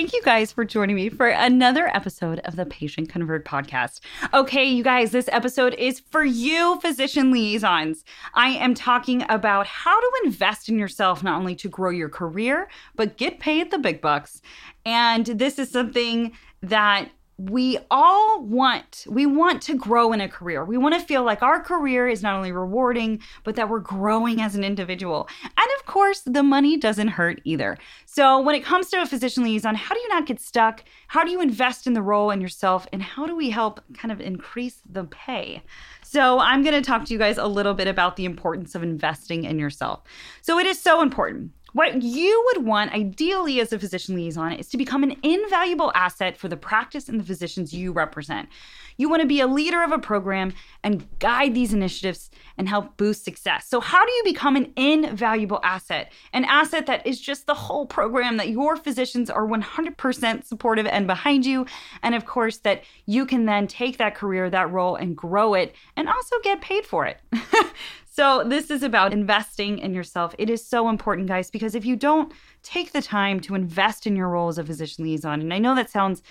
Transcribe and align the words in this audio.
thank 0.00 0.14
you 0.14 0.22
guys 0.22 0.50
for 0.50 0.64
joining 0.64 0.96
me 0.96 1.10
for 1.10 1.28
another 1.28 1.88
episode 1.88 2.38
of 2.46 2.56
the 2.56 2.64
Patient 2.64 3.10
Convert 3.10 3.44
podcast. 3.44 4.00
Okay, 4.32 4.64
you 4.64 4.82
guys, 4.82 5.10
this 5.10 5.28
episode 5.30 5.74
is 5.74 6.00
for 6.00 6.24
you, 6.24 6.80
physician 6.80 7.30
liaisons. 7.30 8.02
I 8.32 8.48
am 8.48 8.72
talking 8.72 9.26
about 9.28 9.66
how 9.66 10.00
to 10.00 10.12
invest 10.24 10.70
in 10.70 10.78
yourself, 10.78 11.22
not 11.22 11.38
only 11.38 11.54
to 11.56 11.68
grow 11.68 11.90
your 11.90 12.08
career, 12.08 12.70
but 12.96 13.18
get 13.18 13.40
paid 13.40 13.70
the 13.70 13.76
big 13.76 14.00
bucks. 14.00 14.40
And 14.86 15.26
this 15.26 15.58
is 15.58 15.70
something 15.70 16.32
that 16.62 17.10
we 17.48 17.78
all 17.90 18.42
want 18.42 19.06
we 19.08 19.24
want 19.24 19.62
to 19.62 19.74
grow 19.74 20.12
in 20.12 20.20
a 20.20 20.28
career. 20.28 20.62
We 20.62 20.76
want 20.76 20.94
to 20.94 21.00
feel 21.00 21.22
like 21.22 21.42
our 21.42 21.62
career 21.62 22.06
is 22.06 22.22
not 22.22 22.34
only 22.34 22.52
rewarding 22.52 23.22
but 23.44 23.56
that 23.56 23.70
we're 23.70 23.78
growing 23.78 24.42
as 24.42 24.54
an 24.54 24.62
individual. 24.62 25.26
And 25.42 25.66
of 25.78 25.86
course 25.86 26.20
the 26.20 26.42
money 26.42 26.76
doesn't 26.76 27.08
hurt 27.08 27.40
either. 27.44 27.78
So 28.04 28.40
when 28.40 28.54
it 28.54 28.64
comes 28.64 28.90
to 28.90 29.00
a 29.00 29.06
physician 29.06 29.42
liaison 29.42 29.74
how 29.74 29.94
do 29.94 30.00
you 30.00 30.08
not 30.08 30.26
get 30.26 30.38
stuck? 30.38 30.84
How 31.08 31.24
do 31.24 31.30
you 31.30 31.40
invest 31.40 31.86
in 31.86 31.94
the 31.94 32.02
role 32.02 32.30
and 32.30 32.42
yourself? 32.42 32.86
And 32.92 33.02
how 33.02 33.26
do 33.26 33.34
we 33.34 33.48
help 33.48 33.80
kind 33.94 34.12
of 34.12 34.20
increase 34.20 34.82
the 34.90 35.04
pay? 35.04 35.62
So 36.02 36.40
i'm 36.40 36.62
going 36.62 36.74
to 36.74 36.82
talk 36.82 37.04
to 37.06 37.12
you 37.14 37.18
guys 37.18 37.38
a 37.38 37.46
little 37.46 37.74
bit 37.74 37.88
about 37.88 38.16
the 38.16 38.26
importance 38.26 38.74
of 38.74 38.82
investing 38.82 39.44
in 39.44 39.58
yourself. 39.58 40.02
So 40.42 40.58
it 40.58 40.66
is 40.66 40.80
so 40.80 41.00
important 41.00 41.52
what 41.72 42.02
you 42.02 42.42
would 42.46 42.64
want, 42.64 42.92
ideally, 42.92 43.60
as 43.60 43.72
a 43.72 43.78
physician 43.78 44.14
liaison, 44.14 44.52
is 44.52 44.68
to 44.68 44.76
become 44.76 45.02
an 45.02 45.16
invaluable 45.22 45.92
asset 45.94 46.36
for 46.36 46.48
the 46.48 46.56
practice 46.56 47.08
and 47.08 47.20
the 47.20 47.24
physicians 47.24 47.72
you 47.72 47.92
represent. 47.92 48.48
You 48.96 49.08
want 49.08 49.22
to 49.22 49.28
be 49.28 49.40
a 49.40 49.46
leader 49.46 49.82
of 49.82 49.92
a 49.92 49.98
program 49.98 50.52
and 50.84 51.06
guide 51.20 51.54
these 51.54 51.72
initiatives 51.72 52.30
and 52.58 52.68
help 52.68 52.98
boost 52.98 53.24
success. 53.24 53.66
So, 53.66 53.80
how 53.80 54.04
do 54.04 54.12
you 54.12 54.24
become 54.24 54.56
an 54.56 54.72
invaluable 54.76 55.60
asset? 55.64 56.12
An 56.34 56.44
asset 56.44 56.84
that 56.86 57.06
is 57.06 57.18
just 57.18 57.46
the 57.46 57.54
whole 57.54 57.86
program, 57.86 58.36
that 58.36 58.50
your 58.50 58.76
physicians 58.76 59.30
are 59.30 59.46
100% 59.46 60.44
supportive 60.44 60.86
and 60.86 61.06
behind 61.06 61.46
you. 61.46 61.64
And 62.02 62.14
of 62.14 62.26
course, 62.26 62.58
that 62.58 62.82
you 63.06 63.24
can 63.24 63.46
then 63.46 63.66
take 63.66 63.96
that 63.96 64.14
career, 64.14 64.50
that 64.50 64.70
role, 64.70 64.96
and 64.96 65.16
grow 65.16 65.54
it 65.54 65.74
and 65.96 66.08
also 66.08 66.36
get 66.42 66.60
paid 66.60 66.84
for 66.84 67.06
it. 67.06 67.20
So, 68.20 68.44
this 68.44 68.70
is 68.70 68.82
about 68.82 69.14
investing 69.14 69.78
in 69.78 69.94
yourself. 69.94 70.34
It 70.36 70.50
is 70.50 70.62
so 70.62 70.90
important, 70.90 71.26
guys, 71.26 71.50
because 71.50 71.74
if 71.74 71.86
you 71.86 71.96
don't 71.96 72.30
take 72.62 72.92
the 72.92 73.00
time 73.00 73.40
to 73.40 73.54
invest 73.54 74.06
in 74.06 74.14
your 74.14 74.28
role 74.28 74.48
as 74.48 74.58
a 74.58 74.62
physician 74.62 75.04
liaison, 75.04 75.40
and 75.40 75.54
I 75.54 75.58
know 75.58 75.74
that 75.74 75.88
sounds 75.88 76.22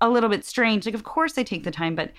a 0.00 0.10
little 0.10 0.28
bit 0.28 0.44
strange, 0.44 0.86
like, 0.86 0.94
of 0.96 1.04
course, 1.04 1.38
I 1.38 1.44
take 1.44 1.62
the 1.62 1.70
time, 1.70 1.94
but 1.94 2.10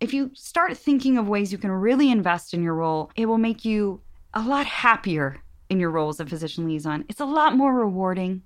if 0.00 0.12
you 0.12 0.30
start 0.34 0.76
thinking 0.76 1.16
of 1.16 1.26
ways 1.26 1.50
you 1.50 1.56
can 1.56 1.70
really 1.70 2.10
invest 2.10 2.52
in 2.52 2.62
your 2.62 2.74
role, 2.74 3.10
it 3.16 3.24
will 3.24 3.38
make 3.38 3.64
you 3.64 4.02
a 4.34 4.42
lot 4.42 4.66
happier 4.66 5.42
in 5.70 5.80
your 5.80 5.90
role 5.90 6.10
as 6.10 6.20
a 6.20 6.26
physician 6.26 6.66
liaison. 6.66 7.06
It's 7.08 7.20
a 7.20 7.24
lot 7.24 7.56
more 7.56 7.72
rewarding. 7.72 8.42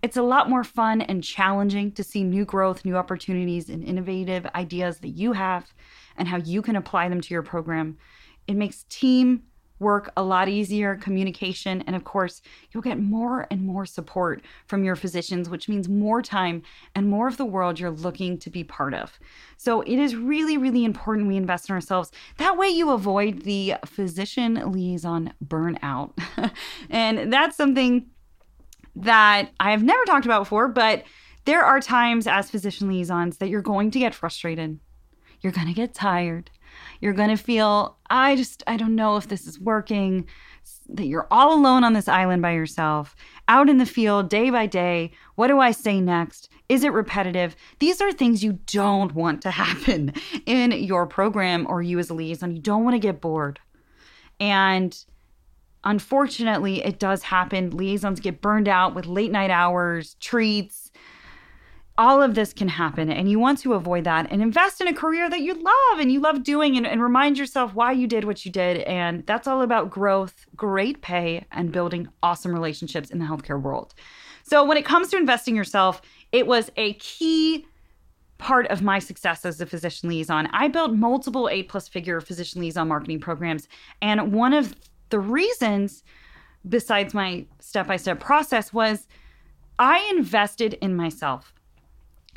It's 0.00 0.16
a 0.16 0.22
lot 0.22 0.48
more 0.48 0.64
fun 0.64 1.02
and 1.02 1.22
challenging 1.22 1.92
to 1.92 2.02
see 2.02 2.24
new 2.24 2.46
growth, 2.46 2.86
new 2.86 2.96
opportunities, 2.96 3.68
and 3.68 3.84
innovative 3.84 4.46
ideas 4.54 5.00
that 5.00 5.10
you 5.10 5.34
have 5.34 5.74
and 6.16 6.26
how 6.26 6.38
you 6.38 6.62
can 6.62 6.76
apply 6.76 7.10
them 7.10 7.20
to 7.20 7.34
your 7.34 7.42
program. 7.42 7.98
It 8.46 8.56
makes 8.56 8.84
team 8.84 9.42
work 9.78 10.10
a 10.16 10.22
lot 10.22 10.48
easier, 10.48 10.96
communication, 10.96 11.82
and 11.86 11.94
of 11.94 12.04
course, 12.04 12.42
you'll 12.70 12.82
get 12.82 12.98
more 12.98 13.46
and 13.50 13.62
more 13.62 13.86
support 13.86 14.42
from 14.66 14.84
your 14.84 14.96
physicians, 14.96 15.48
which 15.48 15.68
means 15.68 15.88
more 15.88 16.22
time 16.22 16.62
and 16.94 17.08
more 17.08 17.28
of 17.28 17.36
the 17.36 17.44
world 17.44 17.78
you're 17.78 17.90
looking 17.90 18.38
to 18.38 18.50
be 18.50 18.64
part 18.64 18.94
of. 18.94 19.18
So 19.56 19.82
it 19.82 19.98
is 19.98 20.16
really, 20.16 20.56
really 20.56 20.84
important 20.84 21.28
we 21.28 21.36
invest 21.36 21.68
in 21.68 21.74
ourselves. 21.74 22.10
That 22.38 22.56
way, 22.56 22.68
you 22.68 22.90
avoid 22.90 23.42
the 23.42 23.74
physician 23.84 24.72
liaison 24.72 25.32
burnout. 25.44 26.12
and 26.90 27.32
that's 27.32 27.56
something 27.56 28.06
that 28.96 29.50
I 29.60 29.70
have 29.70 29.82
never 29.82 30.04
talked 30.04 30.26
about 30.26 30.40
before, 30.40 30.68
but 30.68 31.04
there 31.44 31.64
are 31.64 31.80
times 31.80 32.26
as 32.26 32.50
physician 32.50 32.88
liaisons 32.88 33.38
that 33.38 33.48
you're 33.48 33.62
going 33.62 33.90
to 33.92 33.98
get 33.98 34.14
frustrated. 34.14 34.80
You're 35.40 35.52
going 35.52 35.68
to 35.68 35.72
get 35.72 35.94
tired 35.94 36.50
you're 37.00 37.12
going 37.12 37.30
to 37.30 37.36
feel, 37.36 37.96
I 38.10 38.36
just, 38.36 38.62
I 38.66 38.76
don't 38.76 38.94
know 38.94 39.16
if 39.16 39.28
this 39.28 39.46
is 39.46 39.60
working, 39.60 40.26
that 40.88 41.06
you're 41.06 41.28
all 41.30 41.54
alone 41.54 41.84
on 41.84 41.92
this 41.92 42.08
island 42.08 42.42
by 42.42 42.52
yourself, 42.52 43.14
out 43.46 43.68
in 43.68 43.78
the 43.78 43.86
field 43.86 44.28
day 44.28 44.50
by 44.50 44.66
day. 44.66 45.12
What 45.34 45.48
do 45.48 45.60
I 45.60 45.70
say 45.70 46.00
next? 46.00 46.48
Is 46.68 46.84
it 46.84 46.92
repetitive? 46.92 47.56
These 47.78 48.00
are 48.00 48.12
things 48.12 48.44
you 48.44 48.58
don't 48.66 49.14
want 49.14 49.42
to 49.42 49.50
happen 49.52 50.12
in 50.46 50.72
your 50.72 51.06
program 51.06 51.66
or 51.68 51.82
you 51.82 51.98
as 51.98 52.10
a 52.10 52.14
liaison. 52.14 52.54
You 52.54 52.62
don't 52.62 52.84
want 52.84 52.94
to 52.94 53.00
get 53.00 53.20
bored. 53.20 53.60
And 54.40 54.96
unfortunately, 55.84 56.84
it 56.84 56.98
does 56.98 57.22
happen. 57.22 57.70
Liaisons 57.70 58.20
get 58.20 58.40
burned 58.40 58.68
out 58.68 58.94
with 58.94 59.06
late 59.06 59.32
night 59.32 59.50
hours, 59.50 60.14
treats, 60.20 60.87
all 61.98 62.22
of 62.22 62.36
this 62.36 62.52
can 62.52 62.68
happen 62.68 63.10
and 63.10 63.28
you 63.28 63.40
want 63.40 63.58
to 63.58 63.74
avoid 63.74 64.04
that 64.04 64.30
and 64.30 64.40
invest 64.40 64.80
in 64.80 64.86
a 64.86 64.94
career 64.94 65.28
that 65.28 65.40
you 65.40 65.52
love 65.52 65.98
and 65.98 66.12
you 66.12 66.20
love 66.20 66.44
doing 66.44 66.76
and, 66.76 66.86
and, 66.86 67.02
remind 67.02 67.36
yourself 67.36 67.74
why 67.74 67.90
you 67.90 68.06
did 68.06 68.24
what 68.24 68.46
you 68.46 68.52
did 68.52 68.78
and 68.82 69.26
that's 69.26 69.48
all 69.48 69.62
about 69.62 69.90
growth 69.90 70.46
great 70.54 71.02
pay 71.02 71.44
and 71.50 71.72
building 71.72 72.08
awesome 72.22 72.52
relationships 72.52 73.10
in 73.10 73.18
the 73.18 73.24
healthcare 73.24 73.60
world. 73.60 73.94
So 74.44 74.64
when 74.64 74.78
it 74.78 74.84
comes 74.84 75.08
to 75.08 75.16
investing 75.16 75.56
yourself 75.56 76.00
it 76.30 76.46
was 76.46 76.70
a 76.76 76.94
key 76.94 77.66
part 78.38 78.68
of 78.68 78.80
my 78.80 79.00
success 79.00 79.44
as 79.44 79.60
a 79.60 79.66
physician 79.66 80.08
liaison. 80.08 80.46
I 80.52 80.68
built 80.68 80.92
multiple 80.92 81.48
eight 81.48 81.68
plus 81.68 81.88
figure 81.88 82.20
physician 82.20 82.60
liaison 82.60 82.86
marketing 82.86 83.18
programs 83.18 83.68
and 84.00 84.32
one 84.32 84.52
of 84.52 84.76
the 85.10 85.18
reasons 85.18 86.04
besides 86.68 87.12
my 87.12 87.44
step-by-step 87.60 88.20
process 88.20 88.72
was 88.72 89.06
i 89.78 90.06
invested 90.10 90.74
in 90.74 90.94
myself 90.94 91.54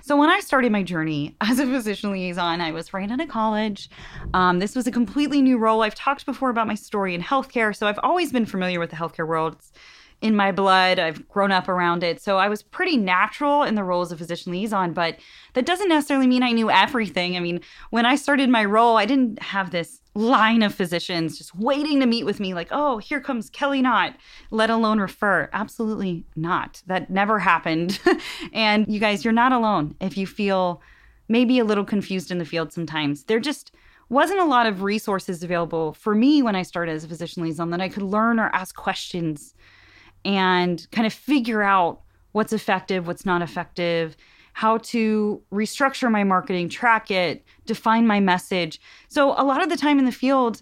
so 0.02 0.18
when 0.18 0.30
I 0.30 0.40
started 0.40 0.72
my 0.72 0.84
journey 0.84 1.36
as 1.42 1.60
a 1.60 1.66
physician 1.66 2.12
liaison, 2.12 2.62
I 2.62 2.72
was 2.72 2.94
right 2.94 3.10
out 3.10 3.22
of 3.22 3.30
college. 3.30 3.90
Um, 4.34 4.60
this 4.60 4.76
was 4.76 4.88
a 4.88 4.92
completely 4.92 5.42
new 5.42 5.58
role. 5.58 5.82
I've 5.82 5.96
talked 5.96 6.26
before 6.26 6.50
about 6.50 6.68
my 6.68 6.76
story 6.76 7.16
in 7.16 7.22
healthcare, 7.22 7.76
so 7.76 7.88
I've 7.88 8.00
always 8.04 8.32
been 8.32 8.46
familiar 8.46 8.80
with 8.80 8.90
the 8.90 8.96
healthcare 8.96 9.28
world. 9.28 9.56
It's 9.56 9.72
in 10.22 10.36
my 10.36 10.52
blood. 10.52 11.00
I've 11.00 11.28
grown 11.28 11.52
up 11.52 11.68
around 11.68 12.04
it. 12.04 12.22
So 12.22 12.38
I 12.38 12.48
was 12.48 12.62
pretty 12.62 12.96
natural 12.96 13.64
in 13.64 13.76
the 13.76 13.84
role 13.84 14.02
as 14.02 14.12
a 14.12 14.18
physician 14.18 14.52
liaison, 14.52 14.94
but 14.94 15.18
that 15.54 15.66
doesn't 15.66 15.90
necessarily 15.90 16.28
mean 16.28 16.44
I 16.44 16.52
knew 16.52 16.70
everything. 16.70 17.36
I 17.36 17.40
mean, 17.40 17.62
when 17.90 18.06
I 18.06 18.16
started 18.16 18.50
my 18.50 18.64
role, 18.64 18.98
I 18.98 19.06
didn't 19.06 19.42
have 19.42 19.72
this 19.72 20.01
line 20.14 20.62
of 20.62 20.76
physicians 20.76 21.38
just 21.38 21.56
waiting 21.56 22.00
to 22.00 22.06
meet 22.06 22.26
with 22.26 22.40
me, 22.40 22.54
like, 22.54 22.68
oh, 22.72 22.98
here 22.98 23.22
comes 23.22 23.50
Kelly 23.50 23.82
Knott, 23.82 24.16
let 24.50 24.70
alone 24.70 25.00
refer. 25.00 25.50
Absolutely 25.54 26.26
not. 26.36 26.82
That 26.88 27.10
never 27.10 27.40
happened. 27.40 28.00
and 28.54 28.92
you 28.92 29.00
guys, 29.00 29.24
you're 29.24 29.32
not 29.32 29.54
alone 29.54 29.96
if 30.02 30.18
you 30.18 30.28
feel 30.28 30.82
maybe 31.30 31.60
a 31.60 31.64
little 31.64 31.86
confused 31.86 32.30
in 32.30 32.38
the 32.40 32.46
field 32.46 32.74
sometimes. 32.74 33.24
There 33.24 33.40
just 33.40 33.72
wasn't 34.10 34.42
a 34.42 34.46
lot 34.46 34.66
of 34.66 34.82
resources 34.84 35.42
available 35.42 35.94
for 35.94 36.14
me 36.14 36.42
when 36.42 36.56
I 36.56 36.64
started 36.64 36.92
as 36.92 37.06
a 37.06 37.08
physician 37.08 37.44
liaison 37.44 37.70
that 37.70 37.80
I 37.80 37.88
could 37.88 38.04
learn 38.04 38.40
or 38.40 38.50
ask 38.54 38.76
questions 38.76 39.56
and 40.26 40.86
kind 40.92 41.08
of 41.08 41.14
figure 41.14 41.62
out 41.62 42.02
what's 42.34 42.52
effective, 42.52 43.08
what's 43.08 43.26
not 43.26 43.42
effective, 43.42 44.18
how 44.54 44.78
to 44.78 45.42
restructure 45.52 46.12
my 46.12 46.24
marketing, 46.24 46.70
track 46.70 47.12
it, 47.12 47.44
define 47.66 48.08
my 48.08 48.20
message. 48.20 48.80
So, 49.08 49.32
a 49.32 49.44
lot 49.44 49.62
of 49.62 49.70
the 49.70 49.78
time 49.78 50.00
in 50.00 50.06
the 50.06 50.12
field, 50.12 50.62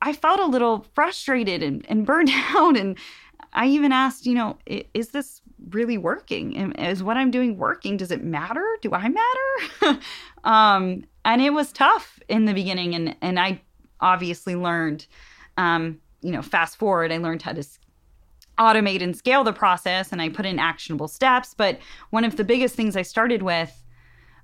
I 0.00 0.12
felt 0.12 0.40
a 0.40 0.46
little 0.46 0.86
frustrated 0.94 1.62
and, 1.62 1.84
and 1.88 2.06
burned 2.06 2.30
out. 2.32 2.76
And 2.76 2.98
I 3.52 3.66
even 3.66 3.92
asked, 3.92 4.26
you 4.26 4.34
know, 4.34 4.58
is 4.66 5.08
this 5.08 5.42
really 5.70 5.98
working? 5.98 6.72
Is 6.76 7.02
what 7.02 7.16
I'm 7.16 7.30
doing 7.30 7.56
working? 7.56 7.96
Does 7.96 8.10
it 8.10 8.22
matter? 8.22 8.64
Do 8.82 8.92
I 8.92 9.08
matter? 9.08 10.00
um, 10.44 11.04
and 11.24 11.42
it 11.42 11.50
was 11.50 11.72
tough 11.72 12.18
in 12.28 12.44
the 12.44 12.54
beginning. 12.54 12.94
And, 12.94 13.16
and 13.20 13.38
I 13.40 13.60
obviously 14.00 14.54
learned, 14.54 15.06
um, 15.56 16.00
you 16.20 16.30
know, 16.30 16.42
fast 16.42 16.76
forward, 16.76 17.12
I 17.12 17.18
learned 17.18 17.42
how 17.42 17.52
to 17.52 17.64
automate 18.58 19.02
and 19.02 19.16
scale 19.16 19.44
the 19.44 19.52
process 19.52 20.12
and 20.12 20.20
I 20.20 20.28
put 20.28 20.46
in 20.46 20.58
actionable 20.58 21.08
steps. 21.08 21.54
But 21.54 21.78
one 22.10 22.24
of 22.24 22.36
the 22.36 22.44
biggest 22.44 22.74
things 22.74 22.96
I 22.96 23.02
started 23.02 23.42
with 23.42 23.84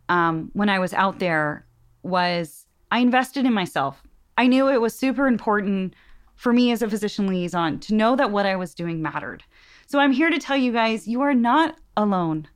um, 0.09 0.51
when 0.53 0.69
I 0.69 0.79
was 0.79 0.93
out 0.93 1.19
there 1.19 1.67
was 2.03 2.67
I 2.91 2.99
invested 2.99 3.47
in 3.47 3.53
myself. 3.53 4.03
I 4.37 4.47
knew 4.47 4.69
it 4.69 4.81
was 4.81 4.97
super 4.97 5.27
important 5.27 5.95
for 6.37 6.53
me 6.53 6.73
as 6.73 6.83
a 6.83 6.91
physician 6.91 7.27
liaison 7.27 7.79
to 7.81 7.95
know 7.95 8.17
that 8.17 8.31
what 8.31 8.47
I 8.47 8.57
was 8.57 8.75
doing 8.75 9.01
mattered. 9.01 9.43
So 9.87 9.99
I'm 9.99 10.13
here 10.13 10.31
to 10.31 10.39
tell 10.39 10.57
you 10.57 10.73
guys 10.73 11.07
you 11.07 11.21
are 11.21 11.35
not 11.35 11.77
alone 11.97 12.49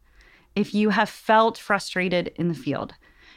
if 0.57 0.75
you 0.75 0.91
have 0.91 1.09
felt 1.09 1.57
frustrated 1.59 2.33
in 2.37 2.49
the 2.49 2.55
field. 2.55 2.95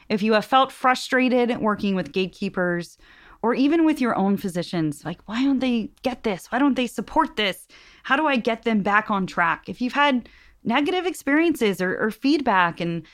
If 0.10 0.24
you 0.24 0.34
have 0.34 0.46
felt 0.46 0.72
frustrated 0.72 1.58
working 1.60 1.96
with 1.96 2.12
gatekeepers 2.12 2.98
or 3.44 3.54
even 3.56 3.86
with 3.86 4.00
your 4.00 4.16
own 4.16 4.38
physicians, 4.38 5.04
like, 5.04 5.20
why 5.28 5.44
don't 5.44 5.60
they 5.60 5.92
get 6.04 6.24
this? 6.24 6.52
Why 6.52 6.60
don't 6.60 6.76
they 6.76 6.88
support 6.88 7.36
this? 7.36 7.68
How 8.04 8.16
do 8.16 8.28
I 8.28 8.36
get 8.36 8.64
them 8.64 8.82
back 8.84 9.10
on 9.10 9.26
track? 9.26 9.68
If 9.68 9.82
you've 9.82 9.94
had 9.94 10.30
negative 10.64 11.06
experiences 11.06 11.82
or, 11.82 11.98
or 11.98 12.12
feedback 12.12 12.80
and 12.80 13.06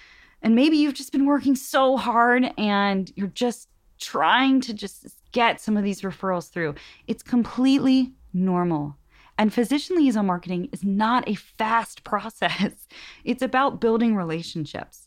and 0.44 0.54
maybe 0.54 0.78
you've 0.78 0.94
just 0.94 1.12
been 1.12 1.26
working 1.26 1.56
so 1.56 1.98
hard 1.98 2.52
and 2.60 3.12
you're 3.16 3.28
just 3.28 3.70
trying 4.00 4.62
to 4.62 4.74
just 4.74 5.08
get 5.32 5.60
some 5.60 5.76
of 5.76 5.84
these 5.84 6.02
referrals 6.02 6.52
through. 6.52 6.76
It's 7.08 7.24
completely 7.24 8.14
normal. 8.34 8.98
And 9.40 9.54
physician 9.54 9.98
liaison 9.98 10.26
marketing 10.26 10.70
is 10.72 10.84
not 10.84 11.28
a 11.28 11.36
fast 11.36 12.04
process, 12.06 12.88
it's 13.24 13.42
about 13.42 13.82
building 13.82 14.16
relationships. 14.16 15.06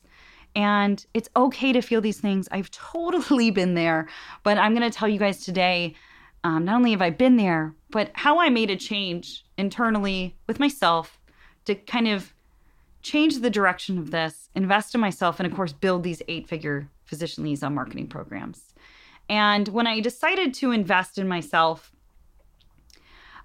And 0.55 1.05
it's 1.15 1.29
okay 1.37 1.73
to 1.73 1.81
feel 1.81 2.01
these 2.01 2.21
things. 2.21 2.49
I've 2.51 2.71
totally 2.71 3.51
been 3.61 3.75
there, 3.75 4.09
but 4.43 4.59
I'm 4.59 4.75
going 4.75 4.89
to 4.89 4.97
tell 4.97 5.09
you 5.09 5.19
guys 5.19 5.45
today 5.45 5.95
um, 6.43 6.65
not 6.65 6.77
only 6.77 6.93
have 6.93 7.03
I 7.03 7.11
been 7.11 7.37
there, 7.37 7.75
but 7.91 8.11
how 8.15 8.41
I 8.41 8.49
made 8.49 8.71
a 8.71 8.77
change 8.77 9.45
internally 9.59 10.37
with 10.47 10.59
myself 10.59 11.19
to 11.67 11.75
kind 11.75 12.09
of 12.09 12.33
change 13.03 13.39
the 13.39 13.51
direction 13.51 13.99
of 13.99 14.11
this, 14.11 14.49
invest 14.55 14.95
in 14.95 15.01
myself, 15.01 15.39
and 15.39 15.47
of 15.47 15.55
course, 15.55 15.73
build 15.73 16.03
these 16.03 16.23
eight 16.29 16.49
figure 16.49 16.89
physician 17.05 17.45
liaison 17.45 17.75
marketing 17.75 18.07
programs. 18.07 18.75
And 19.29 19.69
when 19.69 19.87
I 19.87 20.01
decided 20.01 20.55
to 20.55 20.73
invest 20.73 21.19
in 21.19 21.29
myself, 21.29 21.93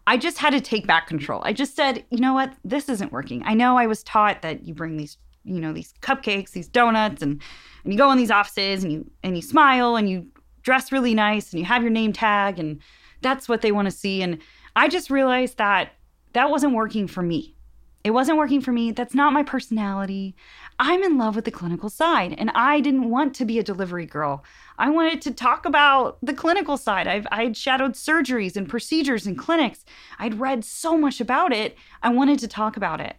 I 0.07 0.17
just 0.17 0.37
had 0.37 0.51
to 0.51 0.61
take 0.61 0.85
back 0.85 1.07
control. 1.07 1.41
I 1.43 1.53
just 1.53 1.75
said, 1.75 2.05
you 2.09 2.19
know 2.19 2.33
what, 2.33 2.53
this 2.63 2.89
isn't 2.89 3.11
working. 3.11 3.43
I 3.45 3.55
know 3.55 3.77
I 3.77 3.87
was 3.87 4.03
taught 4.03 4.41
that 4.43 4.67
you 4.67 4.73
bring 4.73 4.97
these, 4.97 5.17
you 5.45 5.61
know, 5.61 5.71
these 5.73 5.93
cupcakes, 6.01 6.51
these 6.51 6.67
donuts, 6.67 7.21
and 7.21 7.41
and 7.83 7.93
you 7.93 7.99
go 7.99 8.11
in 8.11 8.17
these 8.17 8.31
offices 8.31 8.83
and 8.83 8.91
you 8.91 9.09
and 9.23 9.35
you 9.35 9.41
smile 9.41 9.95
and 9.95 10.09
you 10.09 10.27
dress 10.63 10.91
really 10.91 11.13
nice 11.13 11.51
and 11.51 11.59
you 11.59 11.65
have 11.65 11.83
your 11.83 11.91
name 11.91 12.11
tag 12.11 12.57
and 12.57 12.81
that's 13.21 13.47
what 13.47 13.61
they 13.61 13.71
want 13.71 13.85
to 13.85 13.91
see. 13.91 14.21
And 14.21 14.39
I 14.75 14.87
just 14.87 15.09
realized 15.09 15.57
that 15.57 15.93
that 16.33 16.49
wasn't 16.49 16.73
working 16.73 17.07
for 17.07 17.21
me. 17.21 17.55
It 18.03 18.11
wasn't 18.11 18.37
working 18.37 18.61
for 18.61 18.71
me. 18.71 18.91
That's 18.91 19.15
not 19.15 19.33
my 19.33 19.41
personality. 19.41 20.35
I'm 20.77 21.01
in 21.01 21.17
love 21.17 21.35
with 21.35 21.45
the 21.45 21.51
clinical 21.51 21.89
side, 21.89 22.35
and 22.37 22.51
I 22.53 22.79
didn't 22.79 23.09
want 23.09 23.33
to 23.35 23.45
be 23.45 23.57
a 23.57 23.63
delivery 23.63 24.05
girl. 24.05 24.43
I 24.77 24.91
wanted 24.91 25.23
to 25.23 25.31
talk 25.31 25.65
about 25.65 26.19
the 26.21 26.33
clinical 26.33 26.77
side. 26.77 27.07
I've 27.07 27.25
I'd 27.31 27.57
shadowed 27.57 27.93
surgeries 27.93 28.57
and 28.57 28.69
procedures 28.69 29.25
and 29.25 29.35
clinics. 29.35 29.85
I'd 30.19 30.39
read 30.39 30.63
so 30.63 30.95
much 30.95 31.19
about 31.19 31.51
it. 31.51 31.77
I 32.03 32.09
wanted 32.09 32.37
to 32.39 32.47
talk 32.47 32.77
about 32.77 33.01
it. 33.01 33.15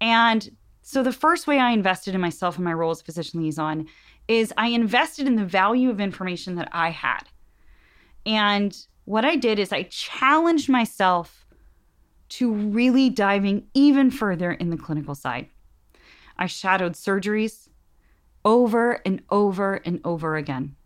And 0.00 0.50
so 0.82 1.02
the 1.02 1.12
first 1.12 1.46
way 1.46 1.58
I 1.58 1.70
invested 1.70 2.14
in 2.14 2.20
myself 2.20 2.56
and 2.56 2.64
my 2.64 2.72
role 2.72 2.90
as 2.90 3.00
a 3.00 3.04
physician 3.04 3.40
liaison 3.40 3.86
is 4.28 4.52
I 4.56 4.68
invested 4.68 5.26
in 5.26 5.36
the 5.36 5.44
value 5.44 5.90
of 5.90 6.00
information 6.00 6.56
that 6.56 6.68
I 6.72 6.90
had. 6.90 7.22
And 8.26 8.76
what 9.04 9.24
I 9.24 9.36
did 9.36 9.58
is 9.58 9.72
I 9.72 9.84
challenged 9.84 10.68
myself 10.68 11.46
to 12.30 12.52
really 12.52 13.10
diving 13.10 13.66
even 13.74 14.10
further 14.10 14.52
in 14.52 14.70
the 14.70 14.76
clinical 14.76 15.14
side. 15.14 15.48
I 16.36 16.46
shadowed 16.46 16.94
surgeries 16.94 17.68
over 18.44 19.00
and 19.04 19.22
over 19.30 19.74
and 19.74 20.00
over 20.04 20.36
again. 20.36 20.76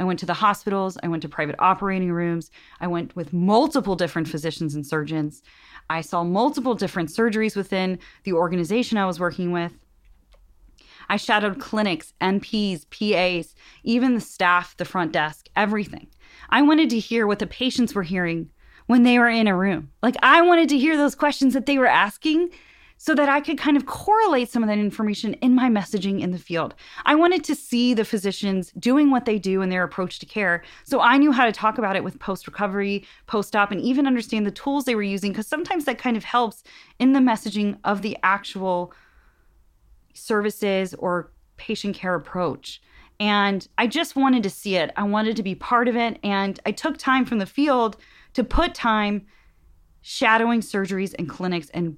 I 0.00 0.04
went 0.04 0.18
to 0.20 0.26
the 0.26 0.34
hospitals, 0.34 0.96
I 1.02 1.08
went 1.08 1.22
to 1.22 1.28
private 1.28 1.56
operating 1.58 2.12
rooms, 2.12 2.50
I 2.80 2.86
went 2.86 3.16
with 3.16 3.32
multiple 3.32 3.96
different 3.96 4.28
physicians 4.28 4.74
and 4.74 4.86
surgeons. 4.86 5.42
I 5.90 6.02
saw 6.02 6.22
multiple 6.22 6.74
different 6.74 7.08
surgeries 7.08 7.56
within 7.56 7.98
the 8.24 8.34
organization 8.34 8.98
I 8.98 9.06
was 9.06 9.18
working 9.18 9.52
with. 9.52 9.72
I 11.08 11.16
shadowed 11.16 11.58
clinics, 11.58 12.12
NPs, 12.20 12.84
PAs, 12.90 13.54
even 13.82 14.14
the 14.14 14.20
staff, 14.20 14.76
the 14.76 14.84
front 14.84 15.12
desk, 15.12 15.48
everything. 15.56 16.08
I 16.50 16.62
wanted 16.62 16.90
to 16.90 16.98
hear 16.98 17.26
what 17.26 17.38
the 17.38 17.46
patients 17.46 17.94
were 17.94 18.02
hearing 18.02 18.50
when 18.86 19.02
they 19.02 19.18
were 19.18 19.28
in 19.28 19.48
a 19.48 19.56
room. 19.56 19.90
Like 20.02 20.16
I 20.22 20.42
wanted 20.42 20.68
to 20.70 20.78
hear 20.78 20.96
those 20.96 21.14
questions 21.14 21.54
that 21.54 21.66
they 21.66 21.78
were 21.78 21.86
asking 21.86 22.50
so 22.98 23.14
that 23.14 23.28
I 23.28 23.40
could 23.40 23.56
kind 23.56 23.76
of 23.76 23.86
correlate 23.86 24.50
some 24.50 24.62
of 24.62 24.68
that 24.68 24.78
information 24.78 25.34
in 25.34 25.54
my 25.54 25.70
messaging 25.70 26.20
in 26.20 26.32
the 26.32 26.38
field. 26.38 26.74
I 27.06 27.14
wanted 27.14 27.44
to 27.44 27.54
see 27.54 27.94
the 27.94 28.04
physicians 28.04 28.72
doing 28.72 29.10
what 29.10 29.24
they 29.24 29.38
do 29.38 29.62
in 29.62 29.70
their 29.70 29.84
approach 29.84 30.18
to 30.18 30.26
care. 30.26 30.62
So 30.84 31.00
I 31.00 31.16
knew 31.16 31.32
how 31.32 31.46
to 31.46 31.52
talk 31.52 31.78
about 31.78 31.96
it 31.96 32.04
with 32.04 32.18
post 32.18 32.46
recovery, 32.46 33.06
post 33.26 33.54
op, 33.54 33.70
and 33.70 33.80
even 33.80 34.06
understand 34.06 34.46
the 34.46 34.50
tools 34.50 34.84
they 34.84 34.96
were 34.96 35.02
using 35.02 35.30
because 35.30 35.46
sometimes 35.46 35.84
that 35.84 35.98
kind 35.98 36.16
of 36.16 36.24
helps 36.24 36.64
in 36.98 37.12
the 37.12 37.20
messaging 37.20 37.78
of 37.84 38.02
the 38.02 38.18
actual 38.22 38.92
services 40.12 40.92
or 40.94 41.32
patient 41.56 41.94
care 41.94 42.14
approach. 42.14 42.82
And 43.20 43.66
I 43.78 43.86
just 43.86 44.16
wanted 44.16 44.42
to 44.42 44.50
see 44.50 44.76
it. 44.76 44.92
I 44.96 45.04
wanted 45.04 45.36
to 45.36 45.42
be 45.42 45.54
part 45.54 45.88
of 45.88 45.96
it. 45.96 46.18
And 46.22 46.58
I 46.66 46.72
took 46.72 46.98
time 46.98 47.24
from 47.24 47.38
the 47.38 47.46
field 47.46 47.96
to 48.34 48.44
put 48.44 48.74
time 48.74 49.26
shadowing 50.00 50.60
surgeries 50.60 51.14
and 51.18 51.28
clinics 51.28 51.70
and 51.70 51.96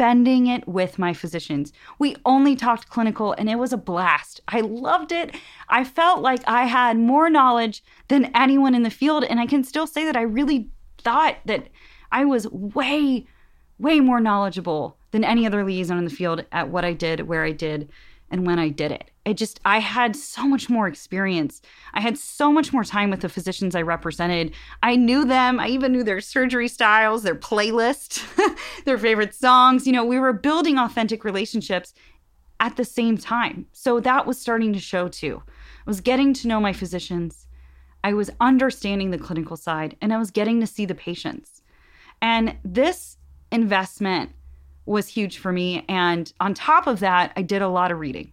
spending 0.00 0.46
it 0.46 0.66
with 0.66 0.98
my 0.98 1.12
physicians. 1.12 1.74
We 1.98 2.16
only 2.24 2.56
talked 2.56 2.88
clinical 2.88 3.34
and 3.34 3.50
it 3.50 3.58
was 3.58 3.70
a 3.70 3.76
blast. 3.76 4.40
I 4.48 4.62
loved 4.62 5.12
it. 5.12 5.36
I 5.68 5.84
felt 5.84 6.22
like 6.22 6.40
I 6.46 6.64
had 6.64 6.96
more 6.96 7.28
knowledge 7.28 7.84
than 8.08 8.34
anyone 8.34 8.74
in 8.74 8.82
the 8.82 8.88
field. 8.88 9.24
And 9.24 9.38
I 9.38 9.44
can 9.44 9.62
still 9.62 9.86
say 9.86 10.06
that 10.06 10.16
I 10.16 10.22
really 10.22 10.70
thought 10.96 11.36
that 11.44 11.68
I 12.10 12.24
was 12.24 12.48
way, 12.48 13.26
way 13.78 14.00
more 14.00 14.20
knowledgeable 14.20 14.96
than 15.10 15.22
any 15.22 15.44
other 15.44 15.62
liaison 15.66 15.98
in 15.98 16.04
the 16.04 16.10
field 16.10 16.46
at 16.50 16.70
what 16.70 16.82
I 16.82 16.94
did, 16.94 17.28
where 17.28 17.44
I 17.44 17.52
did, 17.52 17.90
and 18.30 18.46
when 18.46 18.58
I 18.58 18.70
did 18.70 18.92
it. 18.92 19.09
I 19.26 19.34
just, 19.34 19.60
I 19.64 19.80
had 19.80 20.16
so 20.16 20.46
much 20.46 20.70
more 20.70 20.88
experience. 20.88 21.60
I 21.92 22.00
had 22.00 22.16
so 22.16 22.50
much 22.50 22.72
more 22.72 22.84
time 22.84 23.10
with 23.10 23.20
the 23.20 23.28
physicians 23.28 23.74
I 23.74 23.82
represented. 23.82 24.54
I 24.82 24.96
knew 24.96 25.24
them. 25.26 25.60
I 25.60 25.68
even 25.68 25.92
knew 25.92 26.02
their 26.02 26.22
surgery 26.22 26.68
styles, 26.68 27.22
their 27.22 27.34
playlist, 27.34 28.24
their 28.84 28.96
favorite 28.98 29.34
songs. 29.34 29.86
You 29.86 29.92
know, 29.92 30.04
we 30.04 30.18
were 30.18 30.32
building 30.32 30.78
authentic 30.78 31.22
relationships 31.22 31.92
at 32.60 32.76
the 32.76 32.84
same 32.84 33.18
time. 33.18 33.66
So 33.72 34.00
that 34.00 34.26
was 34.26 34.40
starting 34.40 34.72
to 34.72 34.80
show 34.80 35.08
too. 35.08 35.42
I 35.46 35.90
was 35.90 36.00
getting 36.00 36.32
to 36.34 36.48
know 36.48 36.60
my 36.60 36.72
physicians. 36.72 37.46
I 38.02 38.14
was 38.14 38.30
understanding 38.40 39.10
the 39.10 39.18
clinical 39.18 39.56
side 39.56 39.96
and 40.00 40.12
I 40.12 40.18
was 40.18 40.30
getting 40.30 40.60
to 40.60 40.66
see 40.66 40.86
the 40.86 40.94
patients. 40.94 41.62
And 42.22 42.56
this 42.64 43.18
investment 43.52 44.30
was 44.86 45.08
huge 45.08 45.38
for 45.38 45.52
me. 45.52 45.84
And 45.88 46.32
on 46.40 46.54
top 46.54 46.86
of 46.86 47.00
that, 47.00 47.32
I 47.36 47.42
did 47.42 47.62
a 47.62 47.68
lot 47.68 47.92
of 47.92 47.98
reading. 47.98 48.32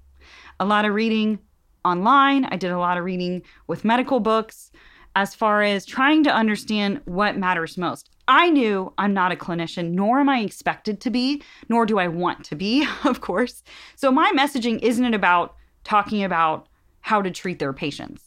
A 0.60 0.66
lot 0.66 0.86
of 0.86 0.94
reading 0.94 1.40
online. 1.86 2.46
I 2.46 2.58
did 2.58 2.72
a 2.72 2.80
lot 2.80 2.98
of 2.98 3.04
reading 3.04 3.44
with 3.68 3.86
medical 3.86 4.20
books 4.20 4.72
as 5.16 5.34
far 5.34 5.64
as 5.64 5.86
trying 5.86 6.24
to 6.24 6.34
understand 6.34 7.02
what 7.06 7.38
matters 7.38 7.78
most. 7.78 8.10
I 8.28 8.50
knew 8.50 8.94
I'm 8.98 9.14
not 9.14 9.32
a 9.32 9.36
clinician, 9.36 9.92
nor 9.92 10.20
am 10.20 10.30
I 10.30 10.40
expected 10.42 11.00
to 11.02 11.10
be, 11.10 11.42
nor 11.70 11.86
do 11.86 11.98
I 11.98 12.08
want 12.08 12.44
to 12.46 12.56
be, 12.56 12.88
of 13.06 13.22
course. 13.22 13.64
So 13.96 14.12
my 14.12 14.32
messaging 14.36 14.80
isn't 14.84 15.14
about 15.14 15.56
talking 15.84 16.24
about 16.24 16.68
how 17.02 17.22
to 17.22 17.32
treat 17.32 17.60
their 17.60 17.74
patients. 17.74 18.27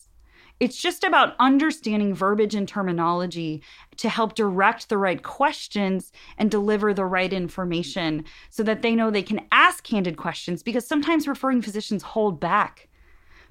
It's 0.60 0.76
just 0.76 1.04
about 1.04 1.36
understanding 1.40 2.14
verbiage 2.14 2.54
and 2.54 2.68
terminology 2.68 3.62
to 3.96 4.10
help 4.10 4.34
direct 4.34 4.90
the 4.90 4.98
right 4.98 5.22
questions 5.22 6.12
and 6.36 6.50
deliver 6.50 6.92
the 6.92 7.06
right 7.06 7.32
information 7.32 8.26
so 8.50 8.62
that 8.64 8.82
they 8.82 8.94
know 8.94 9.10
they 9.10 9.22
can 9.22 9.46
ask 9.50 9.82
candid 9.82 10.18
questions 10.18 10.62
because 10.62 10.86
sometimes 10.86 11.26
referring 11.26 11.62
physicians 11.62 12.02
hold 12.02 12.38
back 12.40 12.88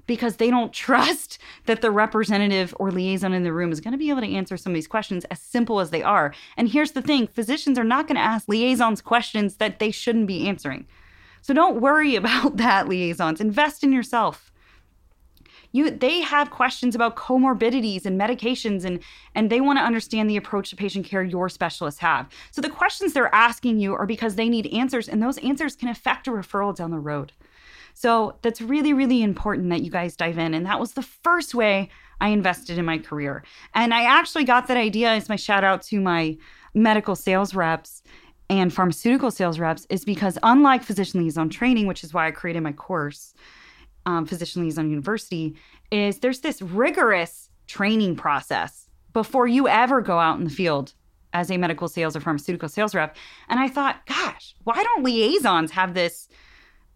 because 0.06 0.36
they 0.36 0.50
don't 0.50 0.72
trust 0.86 1.40
that 1.66 1.82
the 1.82 1.90
representative 1.90 2.72
or 2.78 2.92
liaison 2.92 3.32
in 3.32 3.42
the 3.42 3.52
room 3.52 3.72
is 3.72 3.80
going 3.80 3.92
to 3.92 3.98
be 3.98 4.10
able 4.10 4.20
to 4.20 4.32
answer 4.32 4.56
some 4.56 4.70
of 4.70 4.74
these 4.74 4.86
questions 4.86 5.24
as 5.32 5.40
simple 5.40 5.80
as 5.80 5.90
they 5.90 6.04
are. 6.04 6.32
And 6.56 6.68
here's 6.68 6.92
the 6.92 7.02
thing 7.02 7.26
physicians 7.26 7.76
are 7.76 7.82
not 7.82 8.06
going 8.06 8.16
to 8.16 8.22
ask 8.22 8.48
liaisons 8.48 9.00
questions 9.00 9.56
that 9.56 9.80
they 9.80 9.90
shouldn't 9.90 10.28
be 10.28 10.46
answering. 10.46 10.86
So 11.42 11.54
don't 11.54 11.80
worry 11.80 12.14
about 12.14 12.58
that, 12.58 12.88
liaisons. 12.88 13.40
Invest 13.40 13.82
in 13.82 13.92
yourself 13.92 14.49
you 15.72 15.90
they 15.90 16.20
have 16.20 16.50
questions 16.50 16.94
about 16.94 17.16
comorbidities 17.16 18.04
and 18.06 18.20
medications 18.20 18.84
and 18.84 19.00
and 19.34 19.50
they 19.50 19.60
want 19.60 19.78
to 19.78 19.84
understand 19.84 20.28
the 20.28 20.36
approach 20.36 20.70
to 20.70 20.76
patient 20.76 21.06
care 21.06 21.22
your 21.22 21.48
specialists 21.48 22.00
have. 22.00 22.28
So 22.50 22.60
the 22.60 22.70
questions 22.70 23.12
they're 23.12 23.34
asking 23.34 23.78
you 23.78 23.94
are 23.94 24.06
because 24.06 24.34
they 24.34 24.48
need 24.48 24.66
answers 24.68 25.08
and 25.08 25.22
those 25.22 25.38
answers 25.38 25.76
can 25.76 25.88
affect 25.88 26.26
a 26.26 26.30
referral 26.30 26.74
down 26.74 26.90
the 26.90 26.98
road. 26.98 27.32
So 27.94 28.36
that's 28.42 28.60
really 28.60 28.92
really 28.92 29.22
important 29.22 29.70
that 29.70 29.82
you 29.82 29.90
guys 29.90 30.16
dive 30.16 30.38
in. 30.38 30.54
And 30.54 30.66
that 30.66 30.80
was 30.80 30.92
the 30.92 31.02
first 31.02 31.54
way 31.54 31.90
i 32.20 32.28
invested 32.28 32.78
in 32.78 32.84
my 32.84 32.98
career. 32.98 33.44
And 33.74 33.94
i 33.94 34.04
actually 34.04 34.44
got 34.44 34.66
that 34.68 34.76
idea 34.76 35.10
as 35.10 35.28
my 35.28 35.36
shout 35.36 35.64
out 35.64 35.82
to 35.82 36.00
my 36.00 36.36
medical 36.74 37.16
sales 37.16 37.54
reps 37.54 38.02
and 38.48 38.72
pharmaceutical 38.72 39.30
sales 39.30 39.58
reps 39.60 39.86
is 39.90 40.04
because 40.04 40.36
unlike 40.42 40.82
physician 40.82 41.20
liaison 41.20 41.48
training 41.48 41.86
which 41.86 42.04
is 42.04 42.14
why 42.14 42.26
i 42.28 42.30
created 42.30 42.62
my 42.62 42.72
course 42.72 43.34
um, 44.06 44.26
Physician 44.26 44.62
Liaison 44.62 44.88
University 44.90 45.56
is 45.90 46.18
there's 46.18 46.40
this 46.40 46.62
rigorous 46.62 47.50
training 47.66 48.16
process 48.16 48.88
before 49.12 49.46
you 49.46 49.68
ever 49.68 50.00
go 50.00 50.18
out 50.18 50.38
in 50.38 50.44
the 50.44 50.50
field 50.50 50.92
as 51.32 51.50
a 51.50 51.56
medical 51.56 51.88
sales 51.88 52.16
or 52.16 52.20
pharmaceutical 52.20 52.68
sales 52.68 52.94
rep. 52.94 53.16
And 53.48 53.60
I 53.60 53.68
thought, 53.68 54.04
gosh, 54.06 54.54
why 54.64 54.82
don't 54.82 55.04
liaisons 55.04 55.70
have 55.72 55.94
this 55.94 56.28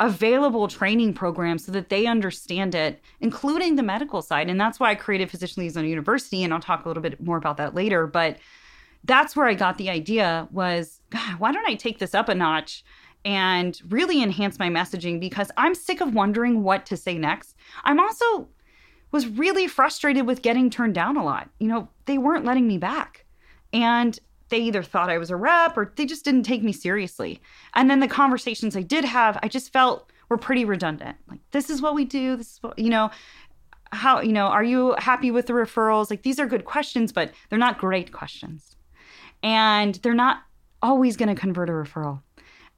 available 0.00 0.66
training 0.66 1.14
program 1.14 1.58
so 1.58 1.70
that 1.72 1.88
they 1.88 2.06
understand 2.06 2.74
it, 2.74 3.00
including 3.20 3.76
the 3.76 3.82
medical 3.82 4.22
side? 4.22 4.48
And 4.48 4.60
that's 4.60 4.80
why 4.80 4.90
I 4.90 4.94
created 4.96 5.30
Physician 5.30 5.62
Liaison 5.62 5.86
University. 5.86 6.42
And 6.42 6.52
I'll 6.52 6.60
talk 6.60 6.84
a 6.84 6.88
little 6.88 7.02
bit 7.02 7.20
more 7.20 7.36
about 7.36 7.56
that 7.58 7.74
later. 7.74 8.06
But 8.06 8.38
that's 9.04 9.36
where 9.36 9.46
I 9.46 9.54
got 9.54 9.78
the 9.78 9.90
idea 9.90 10.48
was, 10.50 11.00
God, 11.10 11.38
why 11.38 11.52
don't 11.52 11.68
I 11.68 11.74
take 11.74 11.98
this 11.98 12.14
up 12.14 12.28
a 12.28 12.34
notch 12.34 12.84
and 13.24 13.80
really 13.88 14.22
enhance 14.22 14.58
my 14.58 14.68
messaging 14.68 15.18
because 15.18 15.50
I'm 15.56 15.74
sick 15.74 16.00
of 16.00 16.14
wondering 16.14 16.62
what 16.62 16.86
to 16.86 16.96
say 16.96 17.16
next. 17.16 17.56
I'm 17.84 18.00
also 18.00 18.48
was 19.10 19.28
really 19.28 19.68
frustrated 19.68 20.26
with 20.26 20.42
getting 20.42 20.68
turned 20.68 20.94
down 20.94 21.16
a 21.16 21.24
lot. 21.24 21.48
You 21.60 21.68
know, 21.68 21.88
they 22.06 22.18
weren't 22.18 22.44
letting 22.44 22.66
me 22.66 22.78
back. 22.78 23.24
And 23.72 24.18
they 24.48 24.58
either 24.58 24.82
thought 24.82 25.08
I 25.08 25.18
was 25.18 25.30
a 25.30 25.36
rep 25.36 25.76
or 25.76 25.92
they 25.96 26.04
just 26.04 26.24
didn't 26.24 26.42
take 26.42 26.62
me 26.62 26.72
seriously. 26.72 27.40
And 27.74 27.88
then 27.88 28.00
the 28.00 28.08
conversations 28.08 28.76
I 28.76 28.82
did 28.82 29.04
have, 29.04 29.38
I 29.42 29.48
just 29.48 29.72
felt 29.72 30.10
were 30.28 30.36
pretty 30.36 30.64
redundant. 30.64 31.16
Like, 31.28 31.40
this 31.52 31.70
is 31.70 31.80
what 31.80 31.94
we 31.94 32.04
do. 32.04 32.36
This 32.36 32.54
is 32.54 32.58
what, 32.60 32.78
you 32.78 32.90
know, 32.90 33.10
how, 33.92 34.20
you 34.20 34.32
know, 34.32 34.46
are 34.46 34.64
you 34.64 34.96
happy 34.98 35.30
with 35.30 35.46
the 35.46 35.52
referrals? 35.52 36.10
Like, 36.10 36.22
these 36.22 36.40
are 36.40 36.46
good 36.46 36.64
questions, 36.64 37.12
but 37.12 37.30
they're 37.48 37.58
not 37.58 37.78
great 37.78 38.12
questions. 38.12 38.76
And 39.42 39.94
they're 39.96 40.12
not 40.12 40.42
always 40.82 41.16
going 41.16 41.32
to 41.32 41.40
convert 41.40 41.68
a 41.68 41.72
referral. 41.72 42.20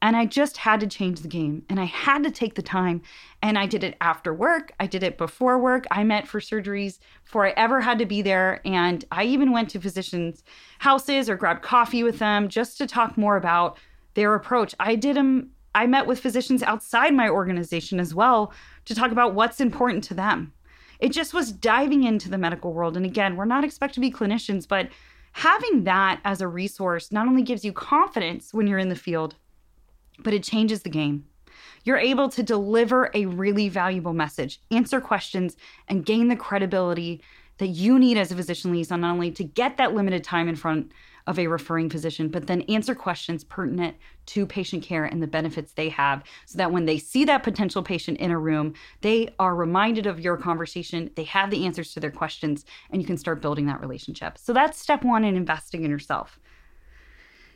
And 0.01 0.15
I 0.15 0.25
just 0.25 0.57
had 0.57 0.79
to 0.81 0.87
change 0.87 1.21
the 1.21 1.27
game 1.27 1.63
and 1.69 1.79
I 1.79 1.85
had 1.85 2.23
to 2.23 2.31
take 2.31 2.55
the 2.55 2.61
time. 2.61 3.01
And 3.41 3.57
I 3.57 3.65
did 3.65 3.83
it 3.83 3.97
after 3.99 4.33
work. 4.33 4.71
I 4.79 4.85
did 4.85 5.01
it 5.03 5.17
before 5.17 5.57
work. 5.57 5.85
I 5.89 6.03
met 6.03 6.27
for 6.27 6.39
surgeries 6.39 6.99
before 7.25 7.47
I 7.47 7.53
ever 7.57 7.81
had 7.81 7.97
to 7.99 8.05
be 8.05 8.21
there. 8.21 8.61
And 8.63 9.03
I 9.11 9.23
even 9.23 9.51
went 9.51 9.69
to 9.71 9.81
physicians' 9.81 10.43
houses 10.79 11.29
or 11.29 11.35
grabbed 11.35 11.63
coffee 11.63 12.03
with 12.03 12.19
them 12.19 12.47
just 12.47 12.77
to 12.77 12.87
talk 12.87 13.17
more 13.17 13.37
about 13.37 13.77
their 14.13 14.35
approach. 14.35 14.75
I 14.79 14.95
did 14.95 15.15
them, 15.15 15.51
I 15.73 15.87
met 15.87 16.07
with 16.07 16.19
physicians 16.19 16.63
outside 16.63 17.13
my 17.13 17.29
organization 17.29 17.99
as 17.99 18.13
well 18.13 18.53
to 18.85 18.95
talk 18.95 19.11
about 19.11 19.33
what's 19.33 19.59
important 19.59 20.03
to 20.05 20.13
them. 20.13 20.53
It 20.99 21.11
just 21.11 21.33
was 21.33 21.51
diving 21.51 22.03
into 22.03 22.29
the 22.29 22.37
medical 22.37 22.73
world. 22.73 22.97
And 22.97 23.05
again, 23.05 23.35
we're 23.35 23.45
not 23.45 23.63
expected 23.63 23.95
to 23.95 24.01
be 24.01 24.11
clinicians, 24.11 24.67
but 24.67 24.89
having 25.33 25.83
that 25.83 26.19
as 26.23 26.41
a 26.41 26.47
resource 26.47 27.11
not 27.11 27.27
only 27.27 27.43
gives 27.43 27.63
you 27.63 27.71
confidence 27.71 28.53
when 28.53 28.65
you're 28.65 28.79
in 28.79 28.89
the 28.89 28.95
field, 28.95 29.35
but 30.19 30.33
it 30.33 30.43
changes 30.43 30.81
the 30.81 30.89
game. 30.89 31.25
You're 31.83 31.97
able 31.97 32.29
to 32.29 32.43
deliver 32.43 33.11
a 33.13 33.25
really 33.25 33.69
valuable 33.69 34.13
message, 34.13 34.59
answer 34.71 34.99
questions, 34.99 35.55
and 35.87 36.05
gain 36.05 36.27
the 36.27 36.35
credibility 36.35 37.23
that 37.59 37.67
you 37.67 37.97
need 37.97 38.17
as 38.17 38.31
a 38.31 38.35
physician 38.35 38.71
liaison, 38.71 39.01
not 39.01 39.13
only 39.13 39.31
to 39.31 39.43
get 39.43 39.77
that 39.77 39.93
limited 39.93 40.23
time 40.23 40.47
in 40.47 40.55
front 40.55 40.91
of 41.25 41.37
a 41.37 41.47
referring 41.47 41.89
physician, 41.89 42.29
but 42.29 42.47
then 42.47 42.61
answer 42.63 42.95
questions 42.95 43.43
pertinent 43.43 43.97
to 44.25 44.45
patient 44.45 44.81
care 44.81 45.03
and 45.03 45.21
the 45.21 45.27
benefits 45.27 45.73
they 45.73 45.89
have 45.89 46.23
so 46.45 46.57
that 46.57 46.71
when 46.71 46.85
they 46.85 46.97
see 46.97 47.25
that 47.25 47.43
potential 47.43 47.83
patient 47.83 48.17
in 48.19 48.31
a 48.31 48.39
room, 48.39 48.73
they 49.01 49.33
are 49.37 49.53
reminded 49.55 50.05
of 50.05 50.21
your 50.21 50.37
conversation, 50.37 51.11
they 51.15 51.25
have 51.25 51.49
the 51.49 51.65
answers 51.65 51.93
to 51.93 51.99
their 51.99 52.11
questions, 52.11 52.63
and 52.91 53.01
you 53.01 53.07
can 53.07 53.17
start 53.17 53.41
building 53.41 53.65
that 53.65 53.81
relationship. 53.81 54.37
So 54.37 54.53
that's 54.53 54.79
step 54.79 55.03
one 55.03 55.25
in 55.25 55.35
investing 55.35 55.83
in 55.83 55.91
yourself. 55.91 56.39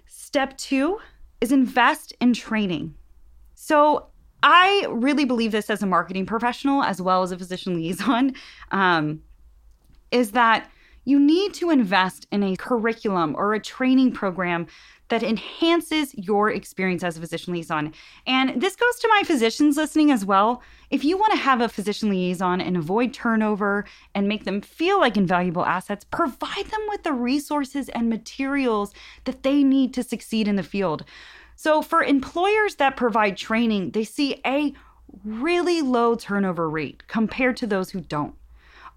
Step 0.05 0.57
two, 0.57 0.99
is 1.41 1.51
invest 1.51 2.13
in 2.21 2.33
training. 2.33 2.93
So 3.55 4.07
I 4.43 4.87
really 4.89 5.25
believe 5.25 5.51
this 5.51 5.69
as 5.69 5.83
a 5.83 5.87
marketing 5.87 6.25
professional 6.25 6.83
as 6.83 7.01
well 7.01 7.23
as 7.23 7.31
a 7.31 7.37
physician 7.37 7.75
liaison, 7.81 8.33
um, 8.71 9.21
is 10.11 10.31
that 10.31 10.69
you 11.03 11.19
need 11.19 11.53
to 11.55 11.71
invest 11.71 12.27
in 12.31 12.43
a 12.43 12.55
curriculum 12.55 13.35
or 13.35 13.53
a 13.53 13.59
training 13.59 14.11
program 14.11 14.67
that 15.11 15.23
enhances 15.23 16.15
your 16.15 16.49
experience 16.49 17.03
as 17.03 17.17
a 17.17 17.19
physician 17.19 17.53
liaison. 17.53 17.93
And 18.25 18.61
this 18.61 18.77
goes 18.77 18.97
to 19.01 19.09
my 19.09 19.23
physicians 19.23 19.75
listening 19.75 20.09
as 20.09 20.25
well. 20.25 20.63
If 20.89 21.03
you 21.03 21.17
want 21.17 21.33
to 21.33 21.39
have 21.39 21.59
a 21.59 21.67
physician 21.67 22.09
liaison 22.09 22.61
and 22.61 22.77
avoid 22.77 23.13
turnover 23.13 23.83
and 24.15 24.29
make 24.29 24.45
them 24.45 24.61
feel 24.61 25.01
like 25.01 25.17
invaluable 25.17 25.65
assets, 25.65 26.05
provide 26.05 26.65
them 26.67 26.79
with 26.87 27.03
the 27.03 27.11
resources 27.11 27.89
and 27.89 28.09
materials 28.09 28.93
that 29.25 29.43
they 29.43 29.63
need 29.63 29.93
to 29.95 30.03
succeed 30.03 30.47
in 30.47 30.55
the 30.55 30.63
field. 30.63 31.03
So, 31.57 31.81
for 31.81 32.01
employers 32.01 32.75
that 32.75 32.95
provide 32.95 33.35
training, 33.35 33.91
they 33.91 34.05
see 34.05 34.41
a 34.45 34.73
really 35.25 35.81
low 35.81 36.15
turnover 36.15 36.69
rate 36.69 37.05
compared 37.07 37.57
to 37.57 37.67
those 37.67 37.91
who 37.91 37.99
don't. 37.99 38.35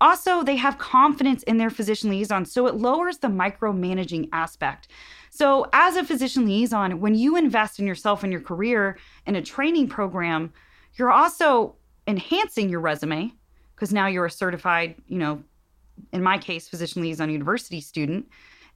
Also, 0.00 0.42
they 0.42 0.56
have 0.56 0.78
confidence 0.78 1.42
in 1.44 1.58
their 1.58 1.70
physician 1.70 2.10
liaison, 2.10 2.44
so 2.44 2.66
it 2.66 2.76
lowers 2.76 3.18
the 3.18 3.28
micromanaging 3.28 4.28
aspect. 4.32 4.88
So, 5.36 5.66
as 5.72 5.96
a 5.96 6.04
physician 6.04 6.46
liaison, 6.46 7.00
when 7.00 7.16
you 7.16 7.36
invest 7.36 7.80
in 7.80 7.88
yourself 7.88 8.22
and 8.22 8.30
your 8.30 8.40
career 8.40 8.98
in 9.26 9.34
a 9.34 9.42
training 9.42 9.88
program, 9.88 10.52
you're 10.94 11.10
also 11.10 11.74
enhancing 12.06 12.68
your 12.68 12.78
resume 12.78 13.32
because 13.74 13.92
now 13.92 14.06
you're 14.06 14.26
a 14.26 14.30
certified, 14.30 14.94
you 15.08 15.18
know, 15.18 15.42
in 16.12 16.22
my 16.22 16.38
case, 16.38 16.68
physician 16.68 17.02
liaison 17.02 17.30
university 17.30 17.80
student, 17.80 18.28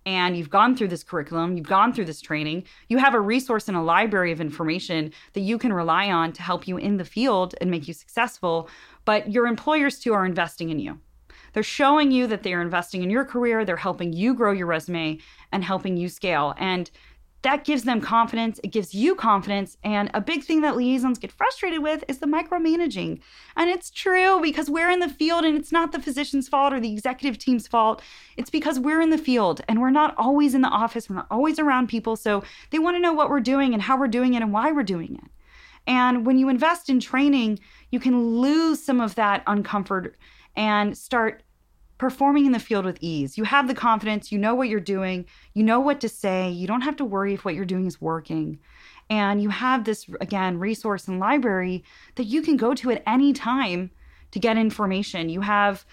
and 0.04 0.36
you've 0.36 0.50
gone 0.50 0.76
through 0.76 0.88
this 0.88 1.04
curriculum, 1.04 1.56
you've 1.56 1.68
gone 1.68 1.92
through 1.92 2.06
this 2.06 2.20
training, 2.20 2.64
you 2.88 2.98
have 2.98 3.14
a 3.14 3.20
resource 3.20 3.68
and 3.68 3.76
a 3.76 3.80
library 3.80 4.32
of 4.32 4.40
information 4.40 5.12
that 5.34 5.42
you 5.42 5.58
can 5.58 5.72
rely 5.72 6.10
on 6.10 6.32
to 6.32 6.42
help 6.42 6.66
you 6.66 6.76
in 6.76 6.96
the 6.96 7.04
field 7.04 7.54
and 7.60 7.70
make 7.70 7.86
you 7.86 7.94
successful. 7.94 8.68
But 9.04 9.30
your 9.30 9.46
employers 9.46 10.00
too 10.00 10.12
are 10.12 10.26
investing 10.26 10.70
in 10.70 10.80
you. 10.80 10.98
They're 11.52 11.62
showing 11.62 12.10
you 12.10 12.26
that 12.26 12.42
they're 12.42 12.62
investing 12.62 13.02
in 13.02 13.10
your 13.10 13.24
career, 13.24 13.64
they're 13.64 13.76
helping 13.76 14.12
you 14.12 14.34
grow 14.34 14.52
your 14.52 14.66
resume 14.66 15.18
and 15.52 15.64
helping 15.64 15.96
you 15.96 16.08
scale. 16.08 16.54
And 16.58 16.90
that 17.42 17.64
gives 17.64 17.84
them 17.84 18.00
confidence. 18.00 18.58
It 18.64 18.72
gives 18.72 18.94
you 18.94 19.14
confidence. 19.14 19.76
And 19.84 20.10
a 20.12 20.20
big 20.20 20.42
thing 20.42 20.60
that 20.62 20.76
liaisons 20.76 21.18
get 21.18 21.30
frustrated 21.30 21.82
with 21.82 22.02
is 22.08 22.18
the 22.18 22.26
micromanaging. 22.26 23.20
And 23.56 23.70
it's 23.70 23.90
true 23.90 24.40
because 24.42 24.68
we're 24.68 24.90
in 24.90 24.98
the 24.98 25.08
field 25.08 25.44
and 25.44 25.56
it's 25.56 25.70
not 25.70 25.92
the 25.92 26.02
physician's 26.02 26.48
fault 26.48 26.72
or 26.72 26.80
the 26.80 26.92
executive 26.92 27.38
team's 27.38 27.68
fault. 27.68 28.02
It's 28.36 28.50
because 28.50 28.80
we're 28.80 29.00
in 29.00 29.10
the 29.10 29.18
field 29.18 29.60
and 29.68 29.80
we're 29.80 29.90
not 29.90 30.14
always 30.16 30.54
in 30.54 30.62
the 30.62 30.68
office. 30.68 31.08
We're 31.08 31.16
not 31.16 31.28
always 31.30 31.60
around 31.60 31.88
people. 31.88 32.16
So 32.16 32.42
they 32.70 32.80
want 32.80 32.96
to 32.96 33.00
know 33.00 33.12
what 33.12 33.30
we're 33.30 33.40
doing 33.40 33.72
and 33.72 33.82
how 33.82 33.96
we're 33.96 34.08
doing 34.08 34.34
it 34.34 34.42
and 34.42 34.52
why 34.52 34.72
we're 34.72 34.82
doing 34.82 35.14
it. 35.14 35.30
And 35.86 36.26
when 36.26 36.38
you 36.38 36.48
invest 36.48 36.90
in 36.90 37.00
training, 37.00 37.60
you 37.90 38.00
can 38.00 38.40
lose 38.40 38.82
some 38.82 39.00
of 39.00 39.14
that 39.14 39.44
uncomfort 39.46 40.14
and 40.58 40.98
start 40.98 41.44
performing 41.98 42.44
in 42.44 42.52
the 42.52 42.58
field 42.58 42.84
with 42.84 42.98
ease. 43.00 43.38
You 43.38 43.44
have 43.44 43.68
the 43.68 43.74
confidence, 43.74 44.30
you 44.30 44.38
know 44.38 44.54
what 44.54 44.68
you're 44.68 44.80
doing, 44.80 45.24
you 45.54 45.62
know 45.62 45.80
what 45.80 46.00
to 46.00 46.08
say, 46.08 46.50
you 46.50 46.66
don't 46.66 46.82
have 46.82 46.96
to 46.96 47.04
worry 47.04 47.34
if 47.34 47.44
what 47.44 47.54
you're 47.54 47.64
doing 47.64 47.86
is 47.86 48.00
working. 48.00 48.58
And 49.08 49.40
you 49.40 49.48
have 49.48 49.84
this, 49.84 50.06
again, 50.20 50.58
resource 50.58 51.08
and 51.08 51.18
library 51.18 51.84
that 52.16 52.24
you 52.24 52.42
can 52.42 52.56
go 52.56 52.74
to 52.74 52.90
at 52.90 53.02
any 53.06 53.32
time 53.32 53.90
to 54.32 54.38
get 54.38 54.58
information. 54.58 55.28
You 55.28 55.40
have 55.40 55.86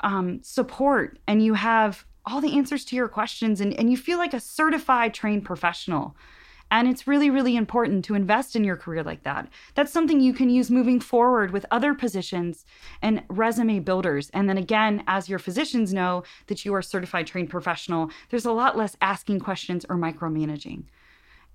um, 0.00 0.42
support 0.42 1.18
and 1.26 1.42
you 1.42 1.54
have 1.54 2.04
all 2.26 2.40
the 2.40 2.56
answers 2.56 2.84
to 2.86 2.96
your 2.96 3.08
questions, 3.08 3.60
and, 3.60 3.72
and 3.74 3.90
you 3.90 3.96
feel 3.96 4.18
like 4.18 4.34
a 4.34 4.40
certified 4.40 5.14
trained 5.14 5.44
professional. 5.44 6.14
And 6.70 6.86
it's 6.86 7.06
really, 7.06 7.30
really 7.30 7.56
important 7.56 8.04
to 8.04 8.14
invest 8.14 8.54
in 8.54 8.64
your 8.64 8.76
career 8.76 9.02
like 9.02 9.24
that. 9.24 9.48
That's 9.74 9.92
something 9.92 10.20
you 10.20 10.32
can 10.32 10.50
use 10.50 10.70
moving 10.70 11.00
forward 11.00 11.50
with 11.50 11.66
other 11.70 11.94
positions 11.94 12.64
and 13.02 13.22
resume 13.28 13.80
builders. 13.80 14.30
And 14.30 14.48
then 14.48 14.58
again, 14.58 15.02
as 15.06 15.28
your 15.28 15.38
physicians 15.38 15.92
know 15.92 16.22
that 16.46 16.64
you 16.64 16.74
are 16.74 16.82
certified 16.82 17.26
trained 17.26 17.50
professional, 17.50 18.10
there's 18.28 18.46
a 18.46 18.52
lot 18.52 18.76
less 18.76 18.96
asking 19.00 19.40
questions 19.40 19.84
or 19.88 19.96
micromanaging. 19.96 20.84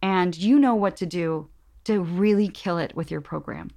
And 0.02 0.38
you 0.38 0.60
know 0.60 0.76
what 0.76 0.98
to 0.98 1.06
do 1.06 1.50
to 1.86 2.02
really 2.02 2.50
kill 2.50 2.78
it 2.78 2.96
with 2.96 3.10
your 3.10 3.22
program. 3.22 3.70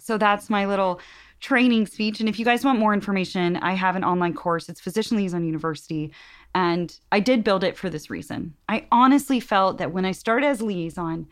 So 0.00 0.18
that's 0.18 0.50
my 0.50 0.66
little 0.66 1.00
training 1.40 1.86
speech. 1.86 2.20
And 2.20 2.28
if 2.28 2.38
you 2.38 2.44
guys 2.44 2.64
want 2.64 2.78
more 2.78 2.94
information, 2.94 3.56
I 3.58 3.74
have 3.74 3.96
an 3.96 4.04
online 4.04 4.34
course. 4.34 4.68
It's 4.68 4.80
Physician 4.80 5.16
Liaison 5.16 5.44
University. 5.44 6.12
And 6.54 6.98
I 7.12 7.20
did 7.20 7.44
build 7.44 7.62
it 7.62 7.76
for 7.76 7.90
this 7.90 8.10
reason. 8.10 8.54
I 8.68 8.86
honestly 8.90 9.40
felt 9.40 9.78
that 9.78 9.92
when 9.92 10.04
I 10.04 10.12
started 10.12 10.46
as 10.46 10.62
liaison, 10.62 11.26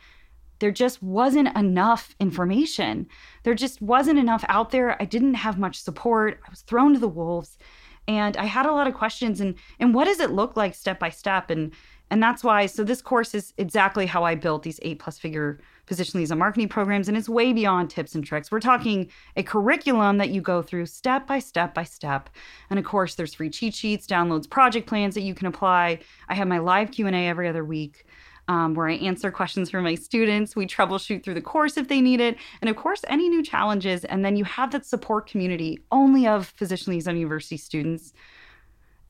there 0.58 0.70
just 0.70 1.02
wasn't 1.02 1.56
enough 1.56 2.14
information. 2.20 3.06
There 3.42 3.54
just 3.54 3.80
wasn't 3.82 4.18
enough 4.18 4.44
out 4.48 4.70
there. 4.70 5.00
I 5.00 5.04
didn't 5.04 5.34
have 5.34 5.58
much 5.58 5.80
support. 5.80 6.40
I 6.46 6.50
was 6.50 6.60
thrown 6.62 6.92
to 6.94 7.00
the 7.00 7.08
wolves. 7.08 7.58
And 8.06 8.36
I 8.36 8.44
had 8.44 8.66
a 8.66 8.72
lot 8.72 8.86
of 8.86 8.94
questions 8.94 9.40
and 9.40 9.54
and 9.80 9.94
what 9.94 10.04
does 10.04 10.20
it 10.20 10.30
look 10.30 10.56
like 10.56 10.74
step 10.74 10.98
by 10.98 11.08
step? 11.08 11.48
And 11.48 11.72
and 12.10 12.22
that's 12.22 12.44
why 12.44 12.66
so 12.66 12.84
this 12.84 13.00
course 13.00 13.34
is 13.34 13.54
exactly 13.56 14.04
how 14.04 14.24
I 14.24 14.34
built 14.34 14.62
these 14.62 14.78
eight 14.82 14.98
plus 14.98 15.18
figure 15.18 15.60
physician 15.86 16.18
liaison 16.18 16.38
marketing 16.38 16.68
programs, 16.68 17.08
and 17.08 17.16
it's 17.16 17.28
way 17.28 17.52
beyond 17.52 17.90
tips 17.90 18.14
and 18.14 18.24
tricks. 18.24 18.50
We're 18.50 18.60
talking 18.60 19.10
a 19.36 19.42
curriculum 19.42 20.18
that 20.18 20.30
you 20.30 20.40
go 20.40 20.62
through 20.62 20.86
step 20.86 21.26
by 21.26 21.38
step 21.38 21.74
by 21.74 21.84
step. 21.84 22.30
And 22.70 22.78
of 22.78 22.84
course, 22.84 23.14
there's 23.14 23.34
free 23.34 23.50
cheat 23.50 23.74
sheets, 23.74 24.06
downloads, 24.06 24.48
project 24.48 24.86
plans 24.86 25.14
that 25.14 25.22
you 25.22 25.34
can 25.34 25.46
apply. 25.46 26.00
I 26.28 26.34
have 26.34 26.48
my 26.48 26.58
live 26.58 26.90
Q 26.90 27.06
and 27.06 27.16
A 27.16 27.26
every 27.28 27.48
other 27.48 27.64
week. 27.64 28.06
Um, 28.46 28.74
where 28.74 28.90
I 28.90 28.96
answer 28.96 29.30
questions 29.30 29.70
from 29.70 29.84
my 29.84 29.94
students. 29.94 30.54
We 30.54 30.66
troubleshoot 30.66 31.24
through 31.24 31.32
the 31.32 31.40
course 31.40 31.78
if 31.78 31.88
they 31.88 32.02
need 32.02 32.20
it. 32.20 32.36
And 32.60 32.68
of 32.68 32.76
course, 32.76 33.02
any 33.08 33.30
new 33.30 33.42
challenges. 33.42 34.04
And 34.04 34.22
then 34.22 34.36
you 34.36 34.44
have 34.44 34.70
that 34.72 34.84
support 34.84 35.26
community 35.26 35.82
only 35.90 36.26
of 36.26 36.48
physician 36.48 36.92
liaison 36.92 37.16
university 37.16 37.56
students 37.56 38.12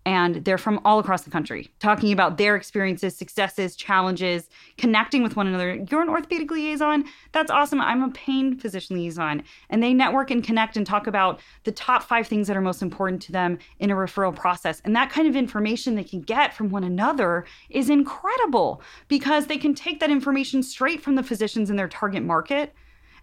and 0.06 0.44
they're 0.44 0.58
from 0.58 0.80
all 0.84 0.98
across 0.98 1.22
the 1.22 1.30
country 1.30 1.70
talking 1.80 2.12
about 2.12 2.36
their 2.36 2.56
experiences, 2.56 3.16
successes, 3.16 3.74
challenges, 3.74 4.48
connecting 4.76 5.22
with 5.22 5.36
one 5.36 5.46
another. 5.46 5.82
You're 5.90 6.02
an 6.02 6.08
orthopedic 6.08 6.50
liaison. 6.50 7.04
That's 7.32 7.50
awesome. 7.50 7.80
I'm 7.80 8.02
a 8.02 8.10
pain 8.10 8.58
physician 8.58 8.96
liaison. 8.96 9.42
And 9.70 9.82
they 9.82 9.94
network 9.94 10.30
and 10.30 10.44
connect 10.44 10.76
and 10.76 10.86
talk 10.86 11.06
about 11.06 11.40
the 11.64 11.72
top 11.72 12.02
five 12.02 12.26
things 12.26 12.46
that 12.48 12.56
are 12.56 12.60
most 12.60 12.82
important 12.82 13.22
to 13.22 13.32
them 13.32 13.58
in 13.78 13.90
a 13.90 13.94
referral 13.94 14.34
process. 14.34 14.82
And 14.84 14.94
that 14.94 15.10
kind 15.10 15.26
of 15.26 15.36
information 15.36 15.94
they 15.94 16.04
can 16.04 16.20
get 16.20 16.54
from 16.54 16.68
one 16.68 16.84
another 16.84 17.46
is 17.70 17.88
incredible 17.88 18.82
because 19.08 19.46
they 19.46 19.58
can 19.58 19.74
take 19.74 20.00
that 20.00 20.10
information 20.10 20.62
straight 20.62 21.02
from 21.02 21.14
the 21.14 21.22
physicians 21.22 21.70
in 21.70 21.76
their 21.76 21.88
target 21.88 22.22
market 22.22 22.74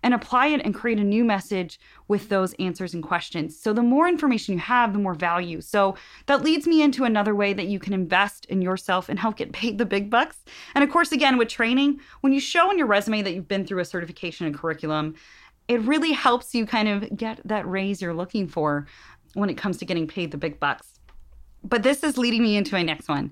and 0.04 0.14
apply 0.14 0.48
it 0.48 0.62
and 0.64 0.74
create 0.74 1.00
a 1.00 1.04
new 1.04 1.24
message 1.24 1.80
with 2.08 2.30
those 2.30 2.54
answers 2.54 2.94
and 2.94 3.04
questions. 3.04 3.60
So, 3.60 3.74
the 3.74 3.84
more 3.84 4.08
information 4.08 4.54
you 4.54 4.60
have, 4.60 4.94
the 4.94 5.00
more 5.00 5.14
value. 5.14 5.62
So, 5.62 5.96
that 6.26 6.44
leads 6.44 6.68
me 6.68 6.82
into 6.82 7.04
another 7.04 7.36
way 7.36 7.54
that 7.54 7.68
you 7.68 7.80
can 7.80 7.94
invest 7.94 8.46
in 8.46 8.62
yourself 8.62 9.10
and 9.10 9.20
help 9.20 9.38
get 9.38 9.52
paid 9.52 9.78
the 9.78 9.86
big 9.86 10.10
bucks. 10.10 10.38
And 10.76 10.84
of 10.84 10.90
course, 10.90 11.12
again, 11.12 11.38
with 11.38 11.50
training, 11.50 12.00
when 12.22 12.34
you 12.34 12.40
show 12.40 12.70
on 12.70 12.78
your 12.78 12.88
resume 12.88 13.22
that 13.22 13.34
you've 13.34 13.48
been 13.48 13.66
through 13.66 13.80
a 13.80 13.86
certification 13.86 14.46
and 14.46 14.58
curriculum, 14.58 15.16
it 15.68 15.80
really 15.82 16.12
helps 16.12 16.54
you 16.54 16.66
kind 16.66 16.88
of 16.88 17.16
get 17.16 17.40
that 17.46 17.68
raise 17.68 18.02
you're 18.02 18.14
looking 18.14 18.48
for 18.48 18.88
when 19.34 19.50
it 19.50 19.58
comes 19.58 19.78
to 19.78 19.86
getting 19.86 20.08
paid 20.08 20.32
the 20.32 20.38
big 20.38 20.60
bucks. 20.60 21.00
But 21.64 21.84
this 21.84 22.04
is 22.04 22.18
leading 22.18 22.44
me 22.44 22.58
into 22.58 22.74
my 22.74 22.84
next 22.84 23.08
one 23.08 23.32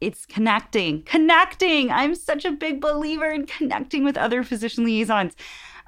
it's 0.00 0.26
connecting. 0.26 1.02
Connecting. 1.02 1.90
I'm 1.90 2.14
such 2.14 2.44
a 2.44 2.52
big 2.52 2.80
believer 2.80 3.30
in 3.30 3.46
connecting 3.46 4.04
with 4.04 4.16
other 4.16 4.44
physician 4.44 4.84
liaisons. 4.84 5.34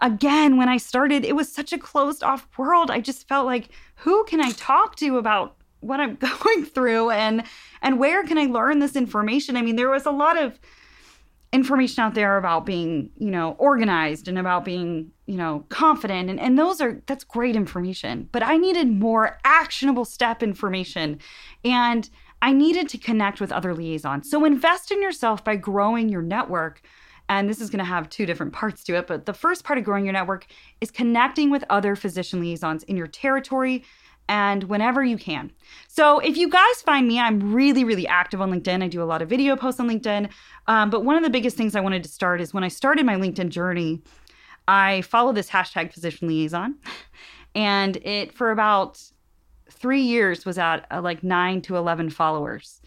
Again, 0.01 0.57
when 0.57 0.69
I 0.69 0.79
started, 0.79 1.25
it 1.25 1.37
was 1.37 1.53
such 1.53 1.73
a 1.73 1.79
closed 1.79 2.23
off 2.23 2.49
world. 2.57 2.91
I 2.91 3.01
just 3.01 3.29
felt 3.29 3.47
like, 3.47 3.69
who 3.97 4.25
can 4.25 4.41
I 4.41 4.53
talk 4.53 4.97
to 4.97 5.19
about 5.19 5.57
what 5.81 6.01
I'm 6.01 6.15
going 6.17 6.65
through 6.65 7.11
and 7.11 7.43
and 7.83 7.99
where 7.99 8.25
can 8.25 8.39
I 8.39 8.47
learn 8.47 8.79
this 8.79 8.97
information? 8.97 9.57
I 9.57 9.63
mean, 9.63 9.77
there 9.77 9.91
was 9.91 10.07
a 10.07 10.11
lot 10.11 10.39
of 10.39 10.59
information 11.53 12.03
out 12.03 12.15
there 12.15 12.37
about 12.37 12.65
being, 12.65 13.11
you 13.19 13.31
know, 13.31 13.57
organized 13.59 14.29
and 14.29 14.39
about 14.39 14.65
being, 14.65 15.11
you 15.27 15.37
know, 15.37 15.65
confident 15.69 16.31
and 16.31 16.39
and 16.39 16.59
those 16.59 16.81
are 16.81 17.03
that's 17.07 17.25
great 17.25 17.57
information, 17.57 18.29
but 18.33 18.43
I 18.43 18.57
needed 18.57 18.89
more 18.89 19.39
actionable 19.45 20.05
step 20.05 20.43
information. 20.43 21.19
And 21.65 22.09
I 22.43 22.53
needed 22.53 22.89
to 22.91 22.99
connect 22.99 23.41
with 23.41 23.53
other 23.53 23.75
liaisons. 23.75 24.31
So 24.31 24.45
invest 24.45 24.91
in 24.91 25.03
yourself 25.03 25.45
by 25.45 25.57
growing 25.57 26.09
your 26.09 26.23
network. 26.23 26.81
And 27.31 27.49
this 27.49 27.61
is 27.61 27.71
going 27.71 27.79
to 27.79 27.85
have 27.85 28.11
two 28.11 28.27
different 28.27 28.53
parts 28.53 28.83
to 28.85 28.97
it. 28.97 29.07
But 29.07 29.25
the 29.25 29.33
first 29.33 29.63
part 29.63 29.79
of 29.79 29.85
growing 29.85 30.05
your 30.05 30.13
network 30.13 30.47
is 30.81 30.91
connecting 30.91 31.49
with 31.49 31.65
other 31.71 31.95
physician 31.95 32.41
liaisons 32.41 32.83
in 32.83 32.97
your 32.97 33.07
territory 33.07 33.85
and 34.29 34.65
whenever 34.65 35.05
you 35.05 35.17
can. 35.17 35.53
So 35.87 36.19
if 36.19 36.37
you 36.37 36.49
guys 36.49 36.83
find 36.83 37.07
me, 37.07 37.21
I'm 37.21 37.53
really, 37.55 37.85
really 37.85 38.07
active 38.07 38.41
on 38.41 38.51
LinkedIn. 38.51 38.83
I 38.83 38.89
do 38.89 39.01
a 39.01 39.05
lot 39.05 39.23
of 39.23 39.29
video 39.29 39.55
posts 39.55 39.79
on 39.79 39.89
LinkedIn. 39.89 40.29
Um, 40.67 40.91
but 40.91 41.05
one 41.05 41.17
of 41.17 41.23
the 41.23 41.31
biggest 41.31 41.57
things 41.57 41.77
I 41.77 41.81
wanted 41.81 42.03
to 42.03 42.09
start 42.09 42.41
is 42.41 42.53
when 42.53 42.65
I 42.65 42.69
started 42.69 43.07
my 43.07 43.15
LinkedIn 43.15 43.51
journey, 43.51 44.03
I 44.67 45.03
followed 45.03 45.37
this 45.37 45.51
hashtag 45.51 45.93
physician 45.93 46.29
liaison. 46.29 46.77
And 47.53 47.97
it, 47.97 48.33
for 48.33 48.53
about 48.53 49.03
three 49.69 50.03
years 50.03 50.47
was 50.47 50.57
at 50.57 50.87
uh, 50.93 51.01
like 51.01 51.25
nine 51.25 51.61
to 51.63 51.77
11 51.77 52.11
followers. 52.11 52.81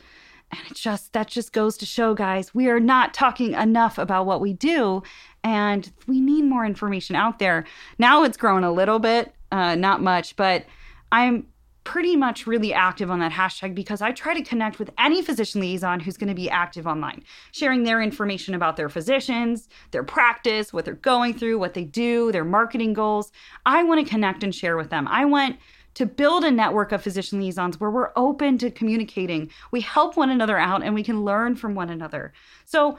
And 0.54 0.72
it 0.72 0.76
just, 0.76 1.14
that 1.14 1.28
just 1.28 1.52
goes 1.52 1.78
to 1.78 1.86
show, 1.86 2.14
guys, 2.14 2.54
we 2.54 2.70
are 2.70 2.80
not 2.80 3.14
talking 3.14 3.54
enough 3.54 3.98
about 3.98 4.26
what 4.26 4.40
we 4.40 4.54
do. 4.54 5.02
And 5.44 5.92
we 6.08 6.22
need 6.22 6.44
more 6.44 6.66
information 6.66 7.16
out 7.16 7.40
there. 7.40 7.66
Now 7.98 8.24
it's 8.24 8.38
grown 8.38 8.64
a 8.64 8.72
little 8.72 9.00
bit, 9.00 9.34
uh, 9.52 9.76
not 9.76 10.02
much, 10.02 10.36
but 10.36 10.66
I'm 11.12 11.48
pretty 11.84 12.16
much 12.16 12.48
really 12.48 12.74
active 12.74 13.12
on 13.12 13.20
that 13.20 13.32
hashtag 13.32 13.76
because 13.76 14.02
I 14.02 14.12
try 14.12 14.34
to 14.34 14.44
connect 14.44 14.80
with 14.80 14.90
any 14.98 15.22
physician 15.22 15.60
liaison 15.60 16.00
who's 16.00 16.18
going 16.18 16.30
to 16.30 16.36
be 16.36 16.50
active 16.50 16.88
online, 16.88 17.24
sharing 17.52 17.84
their 17.84 18.02
information 18.02 18.54
about 18.54 18.78
their 18.78 18.90
physicians, 18.90 19.68
their 19.92 20.04
practice, 20.04 20.72
what 20.72 20.86
they're 20.86 20.94
going 20.94 21.34
through, 21.34 21.60
what 21.60 21.74
they 21.74 21.84
do, 21.84 22.32
their 22.32 22.46
marketing 22.46 22.94
goals. 22.94 23.32
I 23.66 23.84
want 23.84 24.06
to 24.06 24.10
connect 24.10 24.44
and 24.44 24.56
share 24.56 24.78
with 24.78 24.92
them. 24.92 25.08
I 25.10 25.26
want 25.26 25.58
to 25.96 26.06
build 26.06 26.44
a 26.44 26.52
network 26.52 26.92
of 26.92 27.02
physician 27.02 27.40
liaisons 27.40 27.80
where 27.80 27.92
we're 27.92 28.12
open 28.16 28.58
to 28.60 28.72
communicating. 28.72 29.50
We 29.72 29.82
help 29.82 30.18
one 30.18 30.30
another 30.30 30.58
out 30.58 30.84
and 30.84 30.94
we 30.94 31.04
can 31.04 31.24
learn 31.24 31.56
from 31.56 31.76
one 31.76 31.90
another. 31.90 32.34
So, 32.66 32.98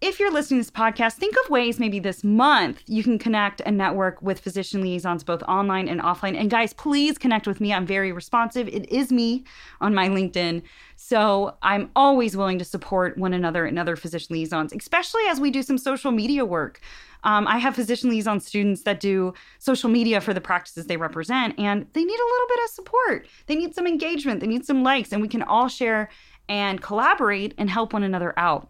if 0.00 0.20
you're 0.20 0.32
listening 0.32 0.60
to 0.60 0.64
this 0.66 0.70
podcast, 0.70 1.14
think 1.14 1.34
of 1.44 1.50
ways 1.50 1.78
maybe 1.78 1.98
this 1.98 2.22
month 2.22 2.82
you 2.86 3.02
can 3.02 3.18
connect 3.18 3.62
and 3.64 3.78
network 3.78 4.20
with 4.20 4.40
physician 4.40 4.82
liaisons 4.82 5.24
both 5.24 5.42
online 5.44 5.88
and 5.88 6.00
offline. 6.00 6.38
And 6.38 6.50
guys, 6.50 6.72
please 6.72 7.16
connect 7.16 7.46
with 7.46 7.60
me. 7.60 7.72
I'm 7.72 7.86
very 7.86 8.12
responsive. 8.12 8.68
It 8.68 8.90
is 8.90 9.10
me 9.10 9.44
on 9.80 9.94
my 9.94 10.08
LinkedIn. 10.08 10.62
So 10.96 11.56
I'm 11.62 11.90
always 11.96 12.36
willing 12.36 12.58
to 12.58 12.64
support 12.64 13.16
one 13.16 13.32
another 13.32 13.64
and 13.64 13.78
other 13.78 13.96
physician 13.96 14.34
liaisons, 14.34 14.72
especially 14.72 15.22
as 15.28 15.40
we 15.40 15.50
do 15.50 15.62
some 15.62 15.78
social 15.78 16.10
media 16.10 16.44
work. 16.44 16.80
Um, 17.22 17.48
I 17.48 17.56
have 17.58 17.74
physician 17.74 18.10
liaison 18.10 18.40
students 18.40 18.82
that 18.82 19.00
do 19.00 19.32
social 19.58 19.88
media 19.88 20.20
for 20.20 20.34
the 20.34 20.40
practices 20.42 20.86
they 20.86 20.98
represent, 20.98 21.58
and 21.58 21.86
they 21.94 22.04
need 22.04 22.20
a 22.20 22.30
little 22.32 22.48
bit 22.48 22.64
of 22.64 22.70
support. 22.70 23.26
They 23.46 23.56
need 23.56 23.74
some 23.74 23.86
engagement, 23.86 24.40
they 24.40 24.46
need 24.46 24.66
some 24.66 24.82
likes, 24.82 25.12
and 25.12 25.22
we 25.22 25.28
can 25.28 25.42
all 25.42 25.68
share 25.68 26.10
and 26.50 26.82
collaborate 26.82 27.54
and 27.56 27.70
help 27.70 27.94
one 27.94 28.02
another 28.02 28.34
out. 28.36 28.68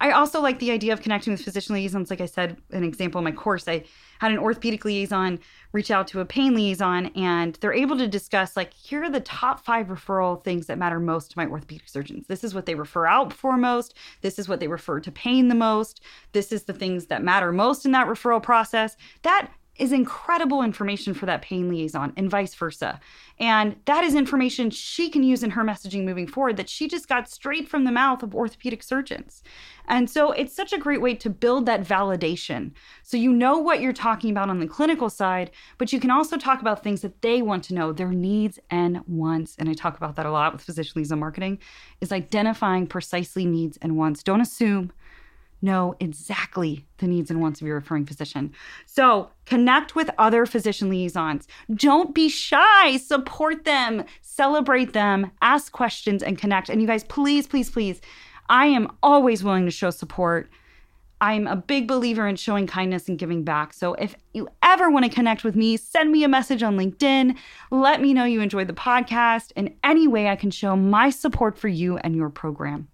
I 0.00 0.10
also 0.10 0.40
like 0.40 0.58
the 0.58 0.70
idea 0.70 0.92
of 0.92 1.02
connecting 1.02 1.32
with 1.32 1.42
physician 1.42 1.74
liaisons. 1.74 2.10
Like 2.10 2.20
I 2.20 2.26
said, 2.26 2.56
an 2.70 2.84
example 2.84 3.18
in 3.18 3.24
my 3.24 3.32
course, 3.32 3.68
I 3.68 3.84
had 4.18 4.32
an 4.32 4.38
orthopedic 4.38 4.84
liaison 4.84 5.38
reach 5.72 5.90
out 5.90 6.08
to 6.08 6.20
a 6.20 6.24
pain 6.24 6.54
liaison, 6.54 7.06
and 7.16 7.56
they're 7.60 7.72
able 7.72 7.98
to 7.98 8.06
discuss, 8.06 8.56
like, 8.56 8.72
here 8.72 9.02
are 9.04 9.10
the 9.10 9.20
top 9.20 9.64
five 9.64 9.88
referral 9.88 10.42
things 10.42 10.66
that 10.66 10.78
matter 10.78 11.00
most 11.00 11.32
to 11.32 11.38
my 11.38 11.46
orthopedic 11.46 11.88
surgeons. 11.88 12.26
This 12.26 12.44
is 12.44 12.54
what 12.54 12.66
they 12.66 12.74
refer 12.74 13.06
out 13.06 13.32
for 13.32 13.56
most. 13.56 13.94
This 14.20 14.38
is 14.38 14.48
what 14.48 14.60
they 14.60 14.68
refer 14.68 15.00
to 15.00 15.10
pain 15.10 15.48
the 15.48 15.54
most. 15.54 16.00
This 16.32 16.52
is 16.52 16.64
the 16.64 16.72
things 16.72 17.06
that 17.06 17.22
matter 17.22 17.52
most 17.52 17.84
in 17.84 17.92
that 17.92 18.06
referral 18.06 18.42
process. 18.42 18.96
That 19.22 19.50
is 19.76 19.92
incredible 19.92 20.62
information 20.62 21.14
for 21.14 21.26
that 21.26 21.42
pain 21.42 21.68
liaison 21.68 22.12
and 22.16 22.30
vice 22.30 22.54
versa. 22.54 23.00
And 23.38 23.76
that 23.86 24.04
is 24.04 24.14
information 24.14 24.70
she 24.70 25.10
can 25.10 25.24
use 25.24 25.42
in 25.42 25.50
her 25.50 25.64
messaging 25.64 26.04
moving 26.04 26.28
forward 26.28 26.56
that 26.58 26.68
she 26.68 26.86
just 26.86 27.08
got 27.08 27.28
straight 27.28 27.68
from 27.68 27.84
the 27.84 27.90
mouth 27.90 28.22
of 28.22 28.34
orthopedic 28.34 28.82
surgeons. 28.82 29.42
And 29.86 30.08
so 30.08 30.30
it's 30.32 30.54
such 30.54 30.72
a 30.72 30.78
great 30.78 31.00
way 31.00 31.14
to 31.16 31.28
build 31.28 31.66
that 31.66 31.82
validation. 31.82 32.72
So 33.02 33.16
you 33.16 33.32
know 33.32 33.58
what 33.58 33.80
you're 33.80 33.92
talking 33.92 34.30
about 34.30 34.48
on 34.48 34.60
the 34.60 34.66
clinical 34.66 35.10
side, 35.10 35.50
but 35.76 35.92
you 35.92 35.98
can 35.98 36.10
also 36.10 36.36
talk 36.36 36.60
about 36.60 36.82
things 36.82 37.02
that 37.02 37.20
they 37.22 37.42
want 37.42 37.64
to 37.64 37.74
know, 37.74 37.92
their 37.92 38.12
needs 38.12 38.58
and 38.70 39.00
wants. 39.06 39.56
And 39.58 39.68
I 39.68 39.74
talk 39.74 39.96
about 39.96 40.16
that 40.16 40.26
a 40.26 40.30
lot 40.30 40.52
with 40.52 40.62
physician 40.62 40.92
liaison 40.96 41.18
marketing 41.18 41.58
is 42.00 42.12
identifying 42.12 42.86
precisely 42.86 43.44
needs 43.44 43.76
and 43.82 43.96
wants. 43.96 44.22
Don't 44.22 44.40
assume 44.40 44.92
know 45.62 45.94
exactly 46.00 46.86
the 46.98 47.06
needs 47.06 47.30
and 47.30 47.40
wants 47.40 47.60
of 47.60 47.66
your 47.66 47.76
referring 47.76 48.06
physician. 48.06 48.52
So 48.86 49.30
connect 49.46 49.94
with 49.94 50.10
other 50.18 50.46
physician 50.46 50.90
liaisons. 50.90 51.46
Don't 51.74 52.14
be 52.14 52.28
shy. 52.28 52.96
Support 52.96 53.64
them, 53.64 54.04
celebrate 54.20 54.92
them, 54.92 55.30
ask 55.42 55.72
questions, 55.72 56.22
and 56.22 56.38
connect. 56.38 56.68
And 56.68 56.80
you 56.80 56.86
guys, 56.86 57.04
please, 57.04 57.46
please, 57.46 57.70
please, 57.70 58.00
I 58.48 58.66
am 58.66 58.92
always 59.02 59.42
willing 59.42 59.64
to 59.64 59.70
show 59.70 59.90
support. 59.90 60.50
I'm 61.20 61.46
a 61.46 61.56
big 61.56 61.88
believer 61.88 62.26
in 62.28 62.36
showing 62.36 62.66
kindness 62.66 63.08
and 63.08 63.18
giving 63.18 63.44
back. 63.44 63.72
So 63.72 63.94
if 63.94 64.14
you 64.34 64.48
ever 64.62 64.90
want 64.90 65.06
to 65.06 65.10
connect 65.10 65.44
with 65.44 65.56
me, 65.56 65.76
send 65.78 66.12
me 66.12 66.22
a 66.24 66.28
message 66.28 66.62
on 66.62 66.76
LinkedIn. 66.76 67.36
Let 67.70 68.02
me 68.02 68.12
know 68.12 68.24
you 68.24 68.42
enjoyed 68.42 68.66
the 68.66 68.74
podcast 68.74 69.52
in 69.56 69.74
any 69.82 70.06
way 70.06 70.28
I 70.28 70.36
can 70.36 70.50
show 70.50 70.76
my 70.76 71.08
support 71.08 71.58
for 71.58 71.68
you 71.68 71.96
and 71.98 72.14
your 72.14 72.28
program. 72.28 72.88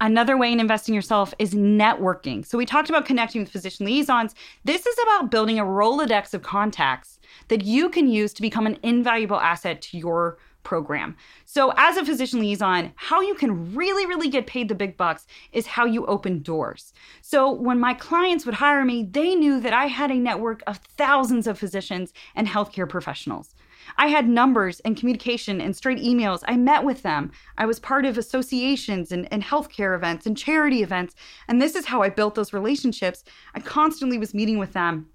Another 0.00 0.36
way 0.36 0.52
in 0.52 0.60
investing 0.60 0.94
yourself 0.94 1.34
is 1.40 1.54
networking. 1.54 2.46
So 2.46 2.56
we 2.56 2.64
talked 2.64 2.88
about 2.88 3.04
connecting 3.04 3.42
with 3.42 3.50
physician 3.50 3.84
liaisons. 3.84 4.34
This 4.64 4.86
is 4.86 4.96
about 5.02 5.30
building 5.30 5.58
a 5.58 5.64
Rolodex 5.64 6.34
of 6.34 6.42
contacts 6.42 7.18
that 7.48 7.64
you 7.64 7.88
can 7.88 8.08
use 8.08 8.32
to 8.34 8.42
become 8.42 8.66
an 8.66 8.78
invaluable 8.84 9.40
asset 9.40 9.82
to 9.82 9.98
your 9.98 10.38
program. 10.62 11.16
So, 11.46 11.72
as 11.76 11.96
a 11.96 12.04
physician 12.04 12.40
liaison, 12.40 12.92
how 12.96 13.22
you 13.22 13.34
can 13.34 13.74
really, 13.74 14.06
really 14.06 14.28
get 14.28 14.46
paid 14.46 14.68
the 14.68 14.74
big 14.74 14.98
bucks 14.98 15.26
is 15.50 15.66
how 15.66 15.86
you 15.86 16.04
open 16.06 16.42
doors. 16.42 16.92
So, 17.22 17.50
when 17.50 17.80
my 17.80 17.94
clients 17.94 18.44
would 18.44 18.56
hire 18.56 18.84
me, 18.84 19.08
they 19.10 19.34
knew 19.34 19.60
that 19.60 19.72
I 19.72 19.86
had 19.86 20.10
a 20.10 20.14
network 20.14 20.62
of 20.66 20.76
thousands 20.76 21.46
of 21.46 21.58
physicians 21.58 22.12
and 22.34 22.46
healthcare 22.46 22.88
professionals. 22.88 23.54
I 23.96 24.08
had 24.08 24.28
numbers 24.28 24.80
and 24.80 24.96
communication 24.96 25.60
and 25.60 25.76
straight 25.76 25.98
emails. 25.98 26.42
I 26.46 26.56
met 26.56 26.84
with 26.84 27.02
them. 27.02 27.32
I 27.56 27.66
was 27.66 27.80
part 27.80 28.04
of 28.04 28.18
associations 28.18 29.12
and, 29.12 29.26
and 29.32 29.42
healthcare 29.42 29.94
events 29.94 30.26
and 30.26 30.36
charity 30.36 30.82
events. 30.82 31.14
And 31.48 31.60
this 31.60 31.74
is 31.74 31.86
how 31.86 32.02
I 32.02 32.10
built 32.10 32.34
those 32.34 32.52
relationships. 32.52 33.24
I 33.54 33.60
constantly 33.60 34.18
was 34.18 34.34
meeting 34.34 34.58
with 34.58 34.72
them. 34.72 35.08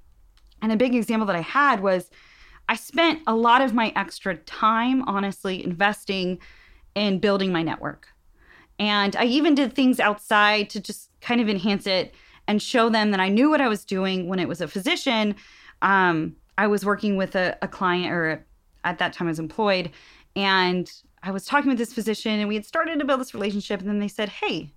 And 0.62 0.72
a 0.72 0.78
big 0.78 0.96
example 0.96 1.28
that 1.28 1.36
I 1.36 1.42
had 1.42 1.82
was 1.82 2.10
I 2.70 2.76
spent 2.76 3.22
a 3.28 3.36
lot 3.36 3.62
of 3.62 3.74
my 3.74 3.92
extra 3.96 4.36
time, 4.36 5.04
honestly, 5.04 5.64
investing 5.64 6.40
in 6.96 7.20
building 7.20 7.52
my 7.52 7.62
network. 7.62 8.08
And 8.80 9.16
I 9.16 9.26
even 9.26 9.56
did 9.56 9.74
things 9.74 10.00
outside 10.00 10.70
to 10.72 10.80
just 10.80 11.10
kind 11.22 11.42
of 11.42 11.50
enhance 11.50 11.86
it 11.86 12.16
and 12.48 12.62
show 12.62 12.90
them 12.90 13.12
that 13.12 13.20
I 13.20 13.30
knew 13.30 13.50
what 13.50 13.62
I 13.62 13.68
was 13.68 13.86
doing 13.86 14.28
when 14.28 14.40
it 14.40 14.48
was 14.48 14.62
a 14.62 14.68
physician. 14.68 15.36
Um, 15.82 16.36
I 16.58 16.68
was 16.68 16.86
working 16.86 17.18
with 17.18 17.36
a, 17.36 17.58
a 17.62 17.68
client 17.68 18.12
or 18.12 18.46
at 18.84 19.00
that 19.00 19.14
time 19.14 19.28
I 19.28 19.32
was 19.32 19.40
employed. 19.40 19.92
And 20.36 20.92
I 21.22 21.32
was 21.32 21.46
talking 21.46 21.70
with 21.70 21.78
this 21.78 21.94
physician 21.94 22.40
and 22.40 22.48
we 22.48 22.56
had 22.56 22.66
started 22.66 23.00
to 23.00 23.06
build 23.06 23.22
this 23.22 23.34
relationship. 23.34 23.80
And 23.80 23.90
then 23.90 24.00
they 24.00 24.08
said, 24.08 24.30
Hey, 24.30 24.74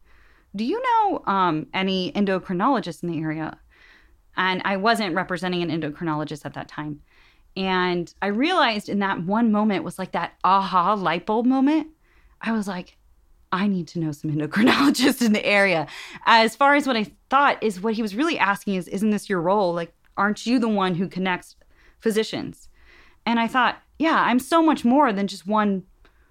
do 0.55 0.65
you 0.65 0.81
know 0.83 1.23
um, 1.27 1.67
any 1.75 2.13
endocrinologists 2.13 3.03
in 3.03 3.11
the 3.11 3.21
area? 3.21 3.59
And 4.37 4.63
I 4.65 4.77
wasn't 4.77 5.15
representing 5.15 5.63
an 5.63 5.71
endocrinologist 5.71 6.45
at 6.45 6.55
that 6.55 6.69
time. 6.69 7.01
And 7.57 8.13
I 8.21 8.27
realized 8.27 8.89
in 8.89 8.99
that 8.99 9.23
one 9.25 9.51
moment 9.51 9.83
was 9.83 9.99
like 9.99 10.13
that 10.13 10.35
aha 10.45 10.95
light 10.95 11.25
bulb 11.25 11.47
moment. 11.47 11.89
I 12.41 12.53
was 12.53 12.69
like, 12.69 12.99
I 13.51 13.67
need 13.67 13.89
to 13.89 13.99
know 13.99 14.13
some 14.13 14.31
endocrinologists 14.35 15.25
in 15.25 15.33
the 15.33 15.45
area. 15.45 15.87
As 16.27 16.55
far 16.55 16.75
as 16.75 16.87
what 16.87 16.97
I 16.97 17.11
thought 17.31 17.63
is 17.63 17.81
what 17.81 17.95
he 17.95 18.03
was 18.03 18.15
really 18.15 18.39
asking 18.39 18.75
is, 18.75 18.89
isn't 18.89 19.11
this 19.11 19.29
your 19.29 19.41
role? 19.41 19.73
Like, 19.73 19.93
Aren't 20.17 20.47
you 20.47 20.59
the 20.59 20.69
one 20.69 20.95
who 20.95 21.09
connects 21.09 21.57
physicians? 21.99 22.69
And 23.25 23.39
I 23.39 23.49
thought, 23.49 23.83
yeah, 23.99 24.21
I'm 24.21 24.39
so 24.39 24.63
much 24.63 24.85
more 24.85 25.13
than 25.13 25.27
just 25.27 25.47
one 25.47 25.85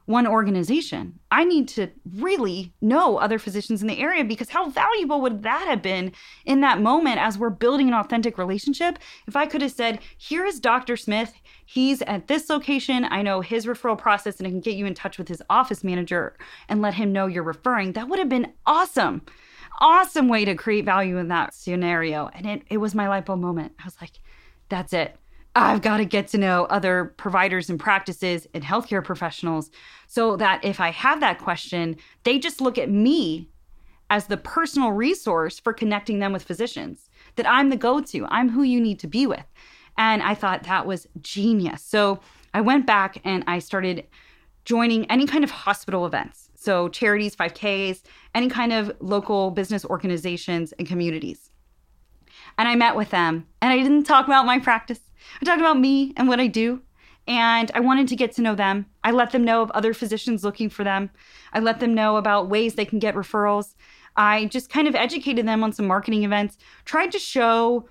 one 0.06 0.28
organization. 0.28 1.20
I 1.32 1.44
need 1.44 1.68
to 1.70 1.90
really 2.18 2.74
know 2.80 3.18
other 3.18 3.40
physicians 3.40 3.82
in 3.82 3.88
the 3.88 4.00
area 4.00 4.24
because 4.24 4.50
how 4.50 4.70
valuable 4.70 5.20
would 5.22 5.44
that 5.44 5.68
have 5.68 5.82
been 5.82 6.12
in 6.46 6.62
that 6.62 6.80
moment 6.80 7.18
as 7.18 7.38
we're 7.38 7.50
building 7.50 7.88
an 7.88 7.96
authentic 7.96 8.38
relationship? 8.38 9.00
If 9.28 9.36
I 9.36 9.48
could 9.48 9.62
have 9.62 9.72
said, 9.72 10.00
Here 10.18 10.46
is 10.46 10.60
Dr. 10.60 10.96
Smith, 10.96 11.34
he's 11.66 12.02
at 12.04 12.28
this 12.28 12.50
location, 12.50 13.06
I 13.06 13.24
know 13.24 13.42
his 13.42 13.66
referral 13.66 13.98
process, 13.98 14.38
and 14.38 14.48
I 14.48 14.52
can 14.52 14.62
get 14.62 14.76
you 14.76 14.86
in 14.86 14.94
touch 14.94 15.18
with 15.18 15.28
his 15.28 15.42
office 15.50 15.84
manager 15.84 16.38
and 16.70 16.82
let 16.82 16.94
him 16.94 17.12
know 17.12 17.26
you're 17.26 17.44
referring, 17.44 17.94
that 17.94 18.08
would 18.08 18.20
have 18.20 18.30
been 18.30 18.54
awesome. 18.66 19.24
Awesome 19.82 20.30
way 20.30 20.46
to 20.46 20.56
create 20.56 20.86
value 20.86 21.18
in 21.18 21.28
that 21.30 21.54
scenario. 21.54 22.30
And 22.34 22.46
it, 22.46 22.62
it 22.70 22.78
was 22.78 22.96
my 22.96 23.10
light 23.10 23.26
bulb 23.26 23.42
moment. 23.42 23.74
I 23.80 23.86
was 23.86 23.98
like, 24.00 24.20
That's 24.70 24.94
it. 24.94 25.18
I've 25.56 25.82
got 25.82 25.98
to 25.98 26.06
get 26.06 26.28
to 26.30 26.38
know 26.38 26.66
other 26.66 27.14
providers 27.18 27.70
and 27.70 27.80
practices 27.80 28.46
and 28.54 28.64
healthcare 28.64 29.04
professionals 29.04 29.72
so 30.06 30.36
that 30.36 30.64
if 30.66 30.82
I 30.82 30.92
have 30.92 31.22
that 31.22 31.40
question, 31.40 31.96
they 32.24 32.38
just 32.40 32.60
look 32.60 32.78
at 32.78 32.90
me 32.90 33.50
as 34.10 34.28
the 34.28 34.38
personal 34.38 34.92
resource 34.92 35.58
for 35.58 35.74
connecting 35.74 36.20
them 36.20 36.34
with 36.34 36.44
physicians, 36.44 37.10
that 37.38 37.50
I'm 37.50 37.70
the 37.70 37.78
go 37.78 38.02
to, 38.02 38.26
I'm 38.28 38.50
who 38.50 38.64
you 38.64 38.80
need 38.80 39.00
to 39.00 39.08
be 39.08 39.26
with. 39.26 39.46
And 39.98 40.22
I 40.22 40.36
thought 40.36 40.64
that 40.64 40.86
was 40.86 41.08
genius. 41.22 41.82
So 41.82 42.20
I 42.54 42.62
went 42.62 42.86
back 42.86 43.22
and 43.24 43.44
I 43.48 43.60
started 43.60 44.06
joining 44.66 45.10
any 45.10 45.26
kind 45.26 45.44
of 45.44 45.52
hospital 45.52 46.06
events. 46.06 46.50
So 46.56 46.90
charities, 46.90 47.36
5Ks, 47.36 48.04
any 48.34 48.50
kind 48.50 48.74
of 48.74 48.92
local 49.00 49.52
business 49.52 49.86
organizations 49.86 50.74
and 50.74 50.88
communities. 50.88 51.50
And 52.58 52.68
I 52.68 52.76
met 52.76 52.96
with 52.96 53.10
them 53.10 53.48
and 53.62 53.72
I 53.72 53.78
didn't 53.78 54.04
talk 54.04 54.26
about 54.26 54.46
my 54.46 54.60
practice. 54.60 55.00
I 55.42 55.46
talked 55.46 55.62
about 55.62 55.80
me 55.80 56.14
and 56.18 56.28
what 56.28 56.40
I 56.40 56.48
do. 56.48 56.82
And 57.28 57.72
I 57.74 57.80
wanted 57.80 58.08
to 58.10 58.16
get 58.16 58.34
to 58.34 58.42
know 58.42 58.54
them. 58.54 58.86
I 59.04 59.12
let 59.12 59.32
them 59.32 59.44
know 59.44 59.62
of 59.62 59.72
other 59.72 59.94
physicians 59.94 60.44
looking 60.44 60.70
for 60.70 60.84
them. 60.84 61.10
I 61.54 61.60
let 61.60 61.80
them 61.80 61.96
know 61.96 62.18
about 62.18 62.50
ways 62.50 62.76
they 62.76 62.86
can 62.86 63.00
get 63.00 63.16
referrals. 63.16 63.74
I 64.16 64.46
just 64.46 64.70
kind 64.70 64.88
of 64.88 64.96
educated 64.96 65.48
them 65.48 65.64
on 65.64 65.74
some 65.74 65.88
marketing 65.88 66.24
events, 66.24 66.58
tried 66.86 67.12
to 67.12 67.20
show 67.20 67.90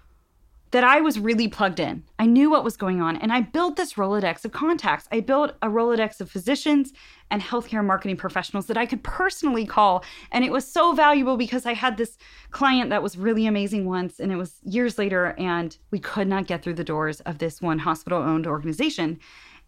that 0.74 0.82
I 0.82 1.00
was 1.00 1.20
really 1.20 1.46
plugged 1.46 1.78
in. 1.78 2.02
I 2.18 2.26
knew 2.26 2.50
what 2.50 2.64
was 2.64 2.76
going 2.76 3.00
on, 3.00 3.16
and 3.18 3.32
I 3.32 3.42
built 3.42 3.76
this 3.76 3.92
Rolodex 3.92 4.44
of 4.44 4.50
contacts. 4.50 5.06
I 5.12 5.20
built 5.20 5.52
a 5.62 5.68
Rolodex 5.68 6.20
of 6.20 6.28
physicians 6.28 6.92
and 7.30 7.40
healthcare 7.40 7.84
marketing 7.84 8.16
professionals 8.16 8.66
that 8.66 8.76
I 8.76 8.84
could 8.84 9.04
personally 9.04 9.66
call. 9.66 10.04
And 10.32 10.44
it 10.44 10.50
was 10.50 10.66
so 10.66 10.92
valuable 10.92 11.36
because 11.36 11.64
I 11.64 11.74
had 11.74 11.96
this 11.96 12.18
client 12.50 12.90
that 12.90 13.04
was 13.04 13.16
really 13.16 13.46
amazing 13.46 13.86
once, 13.86 14.18
and 14.18 14.32
it 14.32 14.36
was 14.36 14.58
years 14.64 14.98
later, 14.98 15.36
and 15.38 15.78
we 15.92 16.00
could 16.00 16.26
not 16.26 16.48
get 16.48 16.64
through 16.64 16.74
the 16.74 16.82
doors 16.82 17.20
of 17.20 17.38
this 17.38 17.62
one 17.62 17.78
hospital 17.78 18.20
owned 18.20 18.48
organization. 18.48 19.20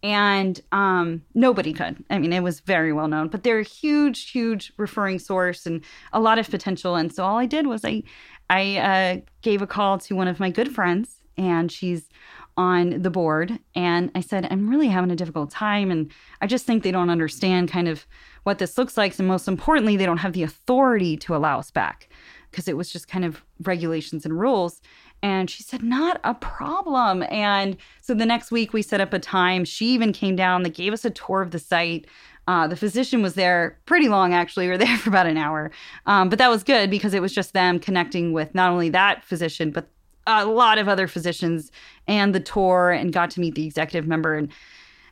And 0.02 0.60
um, 0.72 1.22
nobody 1.34 1.72
could. 1.72 2.04
I 2.10 2.18
mean, 2.18 2.32
it 2.32 2.42
was 2.42 2.60
very 2.60 2.92
well 2.92 3.08
known, 3.08 3.28
but 3.28 3.44
they're 3.44 3.60
a 3.60 3.64
huge, 3.64 4.30
huge 4.30 4.72
referring 4.76 5.18
source 5.18 5.66
and 5.66 5.82
a 6.12 6.20
lot 6.20 6.38
of 6.38 6.50
potential. 6.50 6.96
And 6.96 7.12
so 7.12 7.24
all 7.24 7.38
I 7.38 7.46
did 7.46 7.66
was 7.66 7.82
I 7.84 8.02
I 8.48 8.76
uh, 8.76 9.20
gave 9.42 9.62
a 9.62 9.66
call 9.66 9.98
to 9.98 10.14
one 10.14 10.28
of 10.28 10.40
my 10.40 10.50
good 10.50 10.74
friends, 10.74 11.22
and 11.36 11.70
she's 11.70 12.08
on 12.56 13.02
the 13.02 13.10
board. 13.10 13.58
And 13.74 14.10
I 14.14 14.20
said, 14.20 14.48
I'm 14.50 14.68
really 14.68 14.88
having 14.88 15.10
a 15.10 15.16
difficult 15.16 15.50
time. 15.50 15.90
And 15.90 16.10
I 16.40 16.46
just 16.46 16.64
think 16.64 16.82
they 16.82 16.90
don't 16.90 17.10
understand 17.10 17.70
kind 17.70 17.88
of 17.88 18.06
what 18.44 18.58
this 18.58 18.78
looks 18.78 18.96
like. 18.96 19.18
And 19.18 19.28
most 19.28 19.46
importantly, 19.46 19.96
they 19.96 20.06
don't 20.06 20.18
have 20.18 20.32
the 20.32 20.42
authority 20.42 21.16
to 21.18 21.36
allow 21.36 21.58
us 21.58 21.70
back 21.70 22.08
because 22.50 22.68
it 22.68 22.76
was 22.76 22.90
just 22.90 23.08
kind 23.08 23.24
of 23.24 23.44
regulations 23.64 24.24
and 24.24 24.38
rules. 24.38 24.80
And 25.22 25.50
she 25.50 25.62
said, 25.62 25.82
Not 25.82 26.20
a 26.24 26.34
problem. 26.34 27.22
And 27.24 27.76
so 28.00 28.14
the 28.14 28.26
next 28.26 28.50
week 28.50 28.72
we 28.72 28.82
set 28.82 29.00
up 29.00 29.12
a 29.12 29.18
time. 29.18 29.64
She 29.64 29.86
even 29.88 30.12
came 30.12 30.36
down, 30.36 30.62
they 30.62 30.70
gave 30.70 30.92
us 30.92 31.04
a 31.04 31.10
tour 31.10 31.42
of 31.42 31.50
the 31.50 31.58
site. 31.58 32.06
Uh, 32.46 32.66
the 32.66 32.76
physician 32.76 33.22
was 33.22 33.34
there 33.34 33.78
pretty 33.86 34.08
long, 34.08 34.32
actually. 34.32 34.66
We 34.66 34.72
were 34.72 34.78
there 34.78 34.96
for 34.98 35.10
about 35.10 35.26
an 35.26 35.36
hour. 35.36 35.70
Um, 36.06 36.28
but 36.28 36.38
that 36.38 36.48
was 36.48 36.62
good 36.62 36.90
because 36.90 37.14
it 37.14 37.20
was 37.20 37.34
just 37.34 37.52
them 37.52 37.78
connecting 37.78 38.32
with 38.32 38.54
not 38.54 38.70
only 38.70 38.88
that 38.90 39.24
physician, 39.24 39.70
but 39.70 39.88
a 40.26 40.44
lot 40.44 40.78
of 40.78 40.88
other 40.88 41.06
physicians 41.06 41.70
and 42.08 42.34
the 42.34 42.40
tour 42.40 42.90
and 42.90 43.12
got 43.12 43.30
to 43.30 43.40
meet 43.40 43.54
the 43.54 43.66
executive 43.66 44.08
member. 44.08 44.34
And 44.34 44.50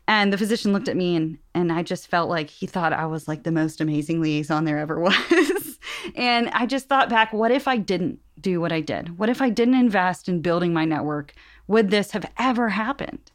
and 0.06 0.30
the 0.32 0.38
physician 0.38 0.72
looked 0.72 0.88
at 0.88 0.96
me 0.96 1.16
and 1.16 1.38
and 1.54 1.72
I 1.72 1.82
just 1.82 2.08
felt 2.08 2.28
like 2.28 2.50
he 2.50 2.66
thought 2.66 2.92
I 2.92 3.06
was 3.06 3.26
like 3.26 3.44
the 3.44 3.52
most 3.52 3.80
amazing 3.80 4.20
liaison 4.20 4.64
there 4.64 4.78
ever 4.78 4.98
was. 5.00 5.78
and 6.14 6.48
I 6.50 6.66
just 6.66 6.88
thought 6.88 7.08
back, 7.08 7.32
what 7.32 7.50
if 7.50 7.68
I 7.68 7.76
didn't 7.76 8.20
do 8.40 8.60
what 8.60 8.72
I 8.72 8.80
did? 8.80 9.18
What 9.18 9.28
if 9.28 9.40
I 9.40 9.48
didn't 9.48 9.74
invest 9.74 10.28
in 10.28 10.42
building 10.42 10.72
my 10.72 10.84
network? 10.84 11.32
Would 11.68 11.90
this 11.90 12.10
have 12.10 12.30
ever 12.38 12.70
happened? 12.70 13.30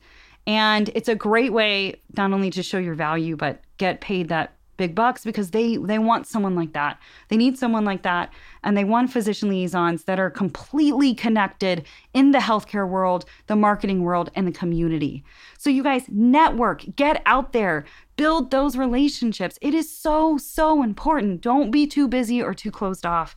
And 0.50 0.90
it's 0.96 1.08
a 1.08 1.14
great 1.14 1.54
way 1.54 2.02
not 2.18 2.34
only 2.34 2.50
to 2.50 2.64
show 2.64 2.80
your 2.80 2.96
value, 2.96 3.36
but 3.36 3.62
get 3.78 4.02
paid 4.02 4.30
that 4.30 4.56
big 4.78 4.96
bucks 4.96 5.24
because 5.24 5.52
they 5.52 5.78
they 5.78 6.00
want 6.00 6.26
someone 6.26 6.56
like 6.56 6.74
that. 6.74 6.98
They 7.28 7.38
need 7.38 7.56
someone 7.56 7.86
like 7.86 8.02
that 8.02 8.34
and 8.64 8.76
they 8.76 8.84
want 8.84 9.14
physician 9.14 9.48
liaisons 9.50 10.06
that 10.06 10.20
are 10.20 10.32
completely 10.32 11.14
connected 11.14 11.86
in 12.16 12.32
the 12.32 12.40
healthcare 12.40 12.90
world, 12.90 13.26
the 13.46 13.56
marketing 13.56 14.02
world 14.02 14.32
and 14.34 14.48
the 14.48 14.52
community. 14.52 15.24
So 15.60 15.70
you 15.70 15.84
guys 15.84 16.06
network, 16.10 16.84
get 16.96 17.22
out 17.28 17.54
there, 17.54 17.86
build 18.16 18.50
those 18.50 18.76
relationships. 18.76 19.60
It 19.62 19.76
is 19.76 19.96
so 19.96 20.40
so 20.40 20.82
important. 20.82 21.42
Don't 21.42 21.70
be 21.70 21.86
too 21.86 22.08
busy 22.08 22.42
or 22.42 22.56
too 22.56 22.72
closed 22.72 23.06
off. 23.06 23.36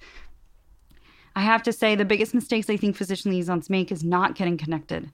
I 1.36 1.42
have 1.42 1.62
to 1.64 1.74
say 1.74 1.94
the 1.94 2.06
biggest 2.06 2.32
mistakes 2.32 2.70
I 2.70 2.78
think 2.78 2.96
physician 2.96 3.32
liaisons 3.32 3.68
make 3.68 3.92
is 3.92 4.02
not 4.02 4.34
getting 4.34 4.56
connected 4.56 5.10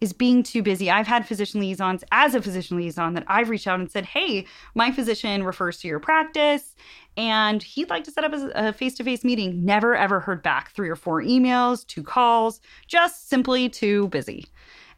is 0.00 0.12
being 0.12 0.42
too 0.42 0.62
busy. 0.62 0.90
I've 0.90 1.06
had 1.06 1.26
physician 1.26 1.60
liaisons 1.60 2.04
as 2.12 2.34
a 2.34 2.42
physician 2.42 2.76
liaison 2.76 3.14
that 3.14 3.24
I've 3.28 3.48
reached 3.48 3.66
out 3.66 3.80
and 3.80 3.90
said, 3.90 4.04
Hey, 4.04 4.46
my 4.74 4.92
physician 4.92 5.42
refers 5.42 5.78
to 5.78 5.88
your 5.88 6.00
practice 6.00 6.74
and 7.16 7.62
he'd 7.62 7.88
like 7.88 8.04
to 8.04 8.10
set 8.10 8.24
up 8.24 8.32
a 8.54 8.72
face 8.72 8.94
to 8.96 9.04
face 9.04 9.24
meeting. 9.24 9.64
Never 9.64 9.96
ever 9.96 10.20
heard 10.20 10.42
back. 10.42 10.72
Three 10.72 10.90
or 10.90 10.96
four 10.96 11.22
emails, 11.22 11.86
two 11.86 12.02
calls, 12.02 12.60
just 12.86 13.28
simply 13.28 13.68
too 13.68 14.08
busy. 14.08 14.46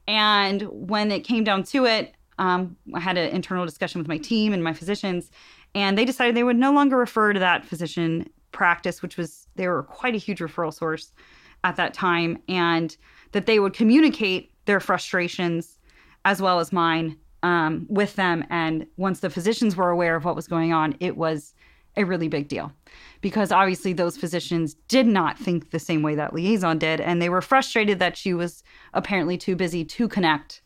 And 0.08 0.62
when 0.62 1.12
it 1.12 1.20
came 1.20 1.44
down 1.44 1.62
to 1.64 1.84
it, 1.84 2.14
um, 2.38 2.76
I 2.94 3.00
had 3.00 3.18
an 3.18 3.30
internal 3.30 3.64
discussion 3.66 4.00
with 4.00 4.08
my 4.08 4.18
team 4.18 4.52
and 4.52 4.64
my 4.64 4.72
physicians, 4.72 5.30
and 5.74 5.98
they 5.98 6.04
decided 6.04 6.34
they 6.34 6.44
would 6.44 6.56
no 6.56 6.72
longer 6.72 6.96
refer 6.96 7.32
to 7.32 7.40
that 7.40 7.64
physician 7.64 8.28
practice, 8.52 9.02
which 9.02 9.16
was, 9.16 9.46
they 9.56 9.68
were 9.68 9.82
quite 9.82 10.14
a 10.14 10.18
huge 10.18 10.38
referral 10.38 10.72
source 10.72 11.12
at 11.64 11.76
that 11.76 11.94
time, 11.94 12.38
and 12.48 12.96
that 13.32 13.46
they 13.46 13.58
would 13.58 13.74
communicate 13.74 14.52
their 14.68 14.81
frustrations 14.81 15.78
as 16.24 16.40
well 16.42 16.61
as 16.61 16.72
mine 16.72 17.16
um, 17.42 17.87
with 17.88 18.14
them. 18.16 18.44
And 18.50 18.87
once 18.98 19.20
the 19.20 19.31
physicians 19.31 19.74
were 19.74 19.90
aware 19.90 20.14
of 20.14 20.24
what 20.24 20.37
was 20.37 20.46
going 20.46 20.72
on, 20.72 20.94
it 21.00 21.16
was 21.16 21.54
a 21.96 22.04
really 22.04 22.28
big 22.28 22.48
deal 22.48 22.70
because 23.22 23.50
obviously 23.50 23.94
those 23.94 24.18
physicians 24.18 24.74
did 24.87 25.07
not 25.07 25.38
think 25.38 25.70
the 25.70 25.78
same 25.78 26.02
way 26.02 26.14
that 26.14 26.35
liaison 26.35 26.78
did. 26.78 27.00
And 27.00 27.20
they 27.20 27.31
were 27.31 27.40
frustrated 27.40 27.98
that 27.98 28.16
she 28.16 28.35
was 28.35 28.62
apparently 28.92 29.38
too 29.38 29.57
busy 29.57 29.87
to 29.87 30.07
connect, 30.07 30.61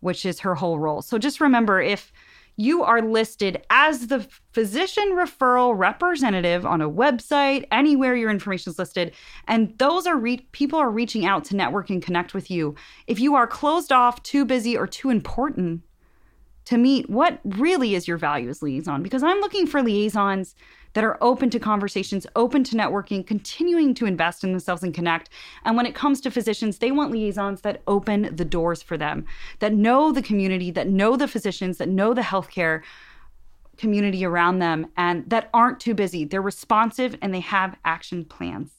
which 0.00 0.26
is 0.26 0.40
her 0.40 0.56
whole 0.56 0.80
role. 0.80 1.00
So 1.00 1.16
just 1.16 1.40
remember 1.40 1.80
if 1.80 2.12
you 2.56 2.82
are 2.82 3.02
listed 3.02 3.64
as 3.70 4.06
the 4.06 4.26
physician 4.52 5.10
referral 5.12 5.76
representative 5.76 6.64
on 6.64 6.80
a 6.80 6.90
website, 6.90 7.66
anywhere 7.72 8.14
your 8.14 8.30
information 8.30 8.70
is 8.70 8.78
listed, 8.78 9.12
and 9.48 9.76
those 9.78 10.06
are 10.06 10.16
re- 10.16 10.46
people 10.52 10.78
are 10.78 10.90
reaching 10.90 11.26
out 11.26 11.44
to 11.46 11.56
network 11.56 11.90
and 11.90 12.02
connect 12.02 12.34
with 12.34 12.50
you. 12.50 12.74
If 13.06 13.18
you 13.18 13.34
are 13.34 13.46
closed 13.46 13.92
off, 13.92 14.22
too 14.22 14.44
busy, 14.44 14.76
or 14.76 14.86
too 14.86 15.10
important 15.10 15.82
to 16.66 16.78
meet, 16.78 17.10
what 17.10 17.40
really 17.44 17.94
is 17.94 18.08
your 18.08 18.16
value 18.16 18.48
as 18.48 18.62
liaison? 18.62 19.02
Because 19.02 19.22
I'm 19.22 19.40
looking 19.40 19.66
for 19.66 19.82
liaisons 19.82 20.54
that 20.94 21.04
are 21.04 21.18
open 21.20 21.50
to 21.50 21.58
conversations, 21.58 22.26
open 22.36 22.64
to 22.64 22.76
networking, 22.76 23.26
continuing 23.26 23.94
to 23.94 24.06
invest 24.06 24.44
in 24.44 24.52
themselves 24.52 24.82
and 24.82 24.94
connect. 24.94 25.28
And 25.64 25.76
when 25.76 25.86
it 25.86 25.94
comes 25.94 26.20
to 26.22 26.30
physicians, 26.30 26.78
they 26.78 26.92
want 26.92 27.10
liaisons 27.10 27.62
that 27.62 27.82
open 27.86 28.34
the 28.34 28.44
doors 28.44 28.80
for 28.82 28.96
them, 28.96 29.26
that 29.58 29.74
know 29.74 30.12
the 30.12 30.22
community, 30.22 30.70
that 30.70 30.88
know 30.88 31.16
the 31.16 31.28
physicians, 31.28 31.78
that 31.78 31.88
know 31.88 32.14
the 32.14 32.22
healthcare 32.22 32.82
community 33.76 34.24
around 34.24 34.60
them, 34.60 34.86
and 34.96 35.28
that 35.28 35.50
aren't 35.52 35.80
too 35.80 35.94
busy. 35.94 36.24
They're 36.24 36.40
responsive 36.40 37.16
and 37.20 37.34
they 37.34 37.40
have 37.40 37.76
action 37.84 38.24
plans. 38.24 38.70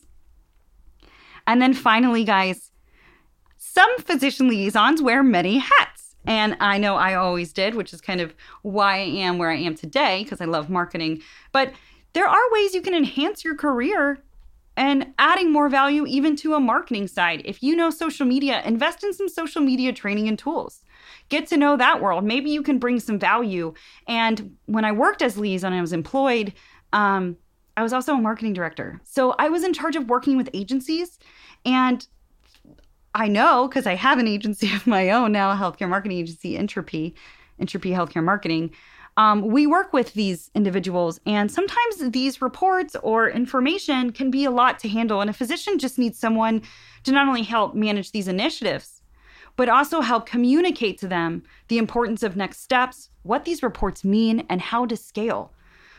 And 1.46 1.62
then 1.62 1.74
finally, 1.74 2.24
guys, 2.24 2.72
some 3.58 3.98
physician 4.00 4.48
liaisons 4.48 5.02
wear 5.02 5.22
many 5.22 5.58
hats. 5.58 5.95
And 6.28 6.58
I 6.60 6.78
know 6.78 6.96
I 6.96 7.16
always 7.16 7.54
did, 7.54 7.76
which 7.76 7.94
is 7.94 8.02
kind 8.02 8.22
of 8.22 8.34
why 8.62 8.96
I 8.96 9.00
am 9.00 9.38
where 9.38 9.52
I 9.52 9.58
am 9.58 9.76
today 9.76 10.24
because 10.24 10.42
I 10.42 10.46
love 10.46 10.70
marketing. 10.70 11.22
But 11.52 11.74
there 12.14 12.28
are 12.28 12.52
ways 12.52 12.74
you 12.74 12.82
can 12.82 12.94
enhance 12.94 13.44
your 13.44 13.56
career 13.56 14.20
and 14.78 15.14
adding 15.20 15.52
more 15.52 15.70
value 15.70 16.06
even 16.06 16.36
to 16.38 16.54
a 16.54 16.60
marketing 16.60 17.08
side. 17.08 17.42
If 17.46 17.64
you 17.64 17.76
know 17.76 17.90
social 17.90 18.26
media, 18.26 18.62
invest 18.66 19.04
in 19.04 19.14
some 19.14 19.30
social 19.30 19.62
media 19.62 19.94
training 19.94 20.28
and 20.28 20.38
tools. 20.38 20.82
Get 21.30 21.48
to 21.48 21.58
know 21.58 21.78
that 21.78 22.02
world. 22.02 22.24
Maybe 22.24 22.50
you 22.50 22.62
can 22.62 22.78
bring 22.78 23.00
some 23.00 23.18
value. 23.18 23.74
And 24.08 24.56
when 24.66 24.86
I 24.86 24.92
worked 24.92 25.22
as 25.22 25.38
liaison 25.38 25.72
and 25.72 25.80
I 25.80 25.82
was 25.82 25.94
employed, 25.94 26.54
um, 26.94 27.38
I 27.78 27.84
was 27.84 27.94
also 27.94 28.14
a 28.14 28.22
marketing 28.22 28.54
director. 28.54 29.02
So 29.04 29.36
I 29.38 29.50
was 29.50 29.64
in 29.64 29.74
charge 29.74 29.96
of 29.96 30.10
working 30.10 30.38
with 30.38 30.50
agencies 30.54 31.20
and 31.66 32.06
I 33.16 33.30
know 33.30 33.70
because 33.70 33.88
I 33.88 33.96
have 33.96 34.20
an 34.20 34.28
agency 34.28 34.72
of 34.76 34.86
my 34.86 35.10
own 35.10 35.32
now, 35.32 35.52
a 35.52 35.56
healthcare 35.56 35.90
marketing 35.90 36.20
agency, 36.20 36.58
Entropy, 36.58 37.16
Entropy 37.60 37.92
Healthcare 37.92 38.24
Marketing. 38.24 38.72
Um, 39.18 39.44
we 39.48 39.66
work 39.66 39.94
with 39.94 40.12
these 40.14 40.52
individuals, 40.54 41.22
and 41.26 41.50
sometimes 41.50 42.10
these 42.12 42.42
reports 42.42 42.98
or 43.02 43.30
information 43.30 44.12
can 44.12 44.30
be 44.30 44.44
a 44.44 44.52
lot 44.52 44.78
to 44.80 44.90
handle. 44.90 45.22
And 45.22 45.30
a 45.30 45.34
physician 45.34 45.80
just 45.80 45.98
needs 45.98 46.20
someone 46.20 46.62
to 47.06 47.14
not 47.14 47.26
only 47.26 47.44
help 47.44 47.74
manage 47.74 48.12
these 48.12 48.28
initiatives, 48.28 49.02
but 49.56 49.70
also 49.70 50.02
help 50.02 50.26
communicate 50.26 50.98
to 51.00 51.08
them 51.08 51.44
the 51.70 51.78
importance 51.78 52.24
of 52.24 52.36
next 52.36 52.60
steps, 52.60 53.10
what 53.24 53.46
these 53.46 53.64
reports 53.64 54.04
mean, 54.04 54.46
and 54.50 54.60
how 54.60 54.86
to 54.86 54.98
scale. 54.98 55.54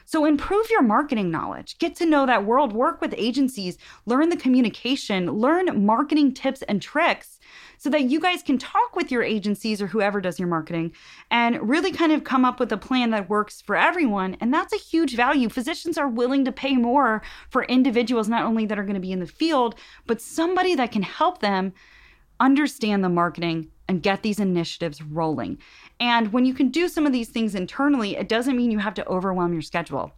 So 0.06 0.24
improve 0.24 0.70
your 0.70 0.82
marketing 0.82 1.32
knowledge, 1.32 1.78
get 1.78 1.96
to 1.96 2.06
know 2.06 2.26
that 2.26 2.46
world, 2.46 2.72
work 2.72 3.00
with 3.00 3.12
agencies, 3.16 3.76
learn 4.06 4.28
the 4.28 4.36
communication, 4.36 5.28
learn 5.32 5.84
marketing 5.84 6.32
tips 6.32 6.62
and 6.62 6.80
tricks 6.80 7.40
so 7.78 7.90
that 7.90 8.04
you 8.04 8.20
guys 8.20 8.40
can 8.40 8.56
talk 8.56 8.94
with 8.94 9.10
your 9.10 9.24
agencies 9.24 9.82
or 9.82 9.88
whoever 9.88 10.20
does 10.20 10.38
your 10.38 10.48
marketing 10.48 10.92
and 11.32 11.68
really 11.68 11.90
kind 11.90 12.12
of 12.12 12.22
come 12.22 12.44
up 12.44 12.60
with 12.60 12.70
a 12.70 12.76
plan 12.76 13.10
that 13.10 13.28
works 13.28 13.60
for 13.60 13.76
everyone. 13.76 14.36
And 14.40 14.54
that's 14.54 14.72
a 14.72 14.78
huge 14.78 15.16
value. 15.16 15.48
Physicians 15.48 15.98
are 15.98 16.08
willing 16.08 16.44
to 16.44 16.52
pay 16.52 16.76
more 16.76 17.20
for 17.50 17.64
individuals, 17.64 18.28
not 18.28 18.44
only 18.44 18.64
that 18.66 18.78
are 18.78 18.84
going 18.84 18.94
to 18.94 19.00
be 19.00 19.12
in 19.12 19.20
the 19.20 19.26
field, 19.26 19.74
but 20.06 20.20
somebody 20.20 20.76
that 20.76 20.92
can 20.92 21.02
help 21.02 21.40
them 21.40 21.72
understand 22.38 23.02
the 23.02 23.08
marketing 23.08 23.72
and 23.88 24.02
get 24.02 24.22
these 24.22 24.40
initiatives 24.40 25.02
rolling. 25.02 25.58
And 25.98 26.32
when 26.32 26.44
you 26.44 26.54
can 26.54 26.68
do 26.68 26.88
some 26.88 27.06
of 27.06 27.12
these 27.12 27.28
things 27.28 27.54
internally, 27.54 28.16
it 28.16 28.28
doesn't 28.28 28.56
mean 28.56 28.70
you 28.70 28.78
have 28.78 28.94
to 28.94 29.06
overwhelm 29.08 29.52
your 29.52 29.62
schedule. 29.62 30.12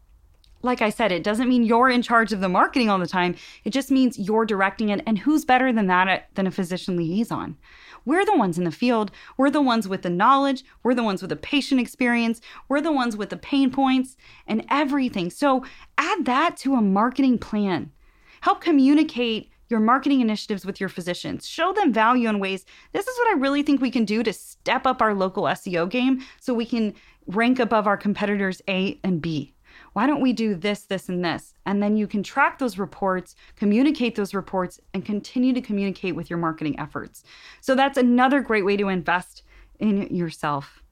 Like 0.61 0.83
I 0.83 0.91
said, 0.91 1.13
it 1.13 1.23
doesn't 1.23 1.49
mean 1.49 1.63
you're 1.63 1.89
in 1.89 2.03
charge 2.03 2.33
of 2.33 2.41
the 2.41 2.49
marketing 2.49 2.91
all 2.91 2.99
the 2.99 3.07
time. 3.07 3.37
It 3.63 3.71
just 3.71 3.93
means 3.93 4.19
you're 4.19 4.45
directing 4.45 4.89
it. 4.89 5.01
And 5.07 5.17
who's 5.17 5.45
better 5.45 5.73
than 5.73 5.87
that 5.87 6.09
uh, 6.09 6.19
than 6.35 6.49
a 6.49 6.51
physician 6.51 6.97
liaison? 6.97 7.57
We're 8.05 8.25
the 8.25 8.37
ones 8.37 8.59
in 8.59 8.65
the 8.65 8.73
field. 8.73 9.13
We're 9.37 9.51
the 9.51 9.63
ones 9.63 9.87
with 9.87 10.03
the 10.03 10.11
knowledge. 10.11 10.65
We're 10.83 10.95
the 10.95 11.05
ones 11.05 11.23
with 11.23 11.29
the 11.29 11.37
patient 11.37 11.81
experience. 11.81 12.41
We're 12.69 12.81
the 12.81 12.91
ones 12.91 13.17
with 13.17 13.31
the 13.31 13.37
pain 13.37 13.71
points 13.71 14.17
and 14.49 14.65
everything. 14.69 15.31
So 15.31 15.65
add 15.97 16.25
that 16.25 16.57
to 16.59 16.75
a 16.75 16.83
marketing 16.83 17.39
plan. 17.39 17.93
Help 18.41 18.61
communicate 18.61 19.51
your 19.69 19.81
marketing 19.81 20.21
initiatives 20.21 20.65
with 20.65 20.81
your 20.81 20.89
physicians. 20.89 21.47
Show 21.49 21.73
them 21.73 21.93
value 21.93 22.29
in 22.29 22.39
ways. 22.39 22.65
This 22.93 23.07
is 23.07 23.19
what 23.19 23.29
I 23.29 23.39
really 23.39 23.63
think 23.63 23.81
we 23.81 23.91
can 23.91 24.05
do 24.05 24.23
to 24.23 24.33
step 24.33 24.87
up 24.87 25.03
our 25.03 25.15
local 25.15 25.45
SEO 25.45 25.89
game 25.89 26.25
so 26.41 26.55
we 26.55 26.67
can 26.67 26.95
rank 27.27 27.59
above 27.59 27.87
our 27.87 27.97
competitors 27.97 28.63
A 28.69 28.99
and 29.05 29.21
B. 29.21 29.55
Why 29.93 30.07
don't 30.07 30.21
we 30.21 30.33
do 30.33 30.55
this, 30.55 30.83
this, 30.83 31.09
and 31.09 31.25
this? 31.25 31.55
And 31.67 31.83
then 31.83 31.97
you 31.97 32.07
can 32.07 32.23
track 32.23 32.59
those 32.59 32.79
reports, 32.79 33.35
communicate 33.57 34.17
those 34.17 34.35
reports, 34.35 34.81
and 34.95 35.05
continue 35.05 35.53
to 35.53 35.61
communicate 35.61 36.15
with 36.15 36.31
your 36.31 36.39
marketing 36.39 36.79
efforts. 36.79 37.23
So 37.61 37.75
that's 37.75 37.99
another 37.99 38.41
great 38.41 38.65
way 38.65 38.77
to 38.77 38.89
invest 38.89 39.43
in 39.79 40.15
yourself. 40.15 40.83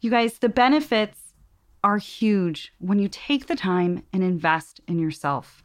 You 0.00 0.10
guys, 0.10 0.38
the 0.38 0.48
benefits 0.48 1.18
are 1.82 1.98
huge 1.98 2.72
when 2.78 2.98
you 2.98 3.08
take 3.08 3.46
the 3.46 3.56
time 3.56 4.02
and 4.12 4.22
invest 4.22 4.80
in 4.86 4.98
yourself. 4.98 5.64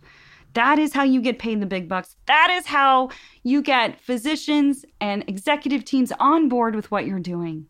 That 0.53 0.77
is 0.79 0.93
how 0.93 1.03
you 1.03 1.21
get 1.21 1.39
paid 1.39 1.61
the 1.61 1.65
big 1.65 1.89
bucks. 1.89 2.15
That 2.27 2.49
is 2.51 2.67
how 2.67 3.09
you 3.43 3.61
get 3.61 3.99
physicians 3.99 4.85
and 5.01 5.23
executive 5.27 5.83
teams 5.83 6.11
on 6.19 6.47
board 6.47 6.75
with 6.75 6.91
what 6.91 7.05
you're 7.05 7.19
doing. 7.19 7.67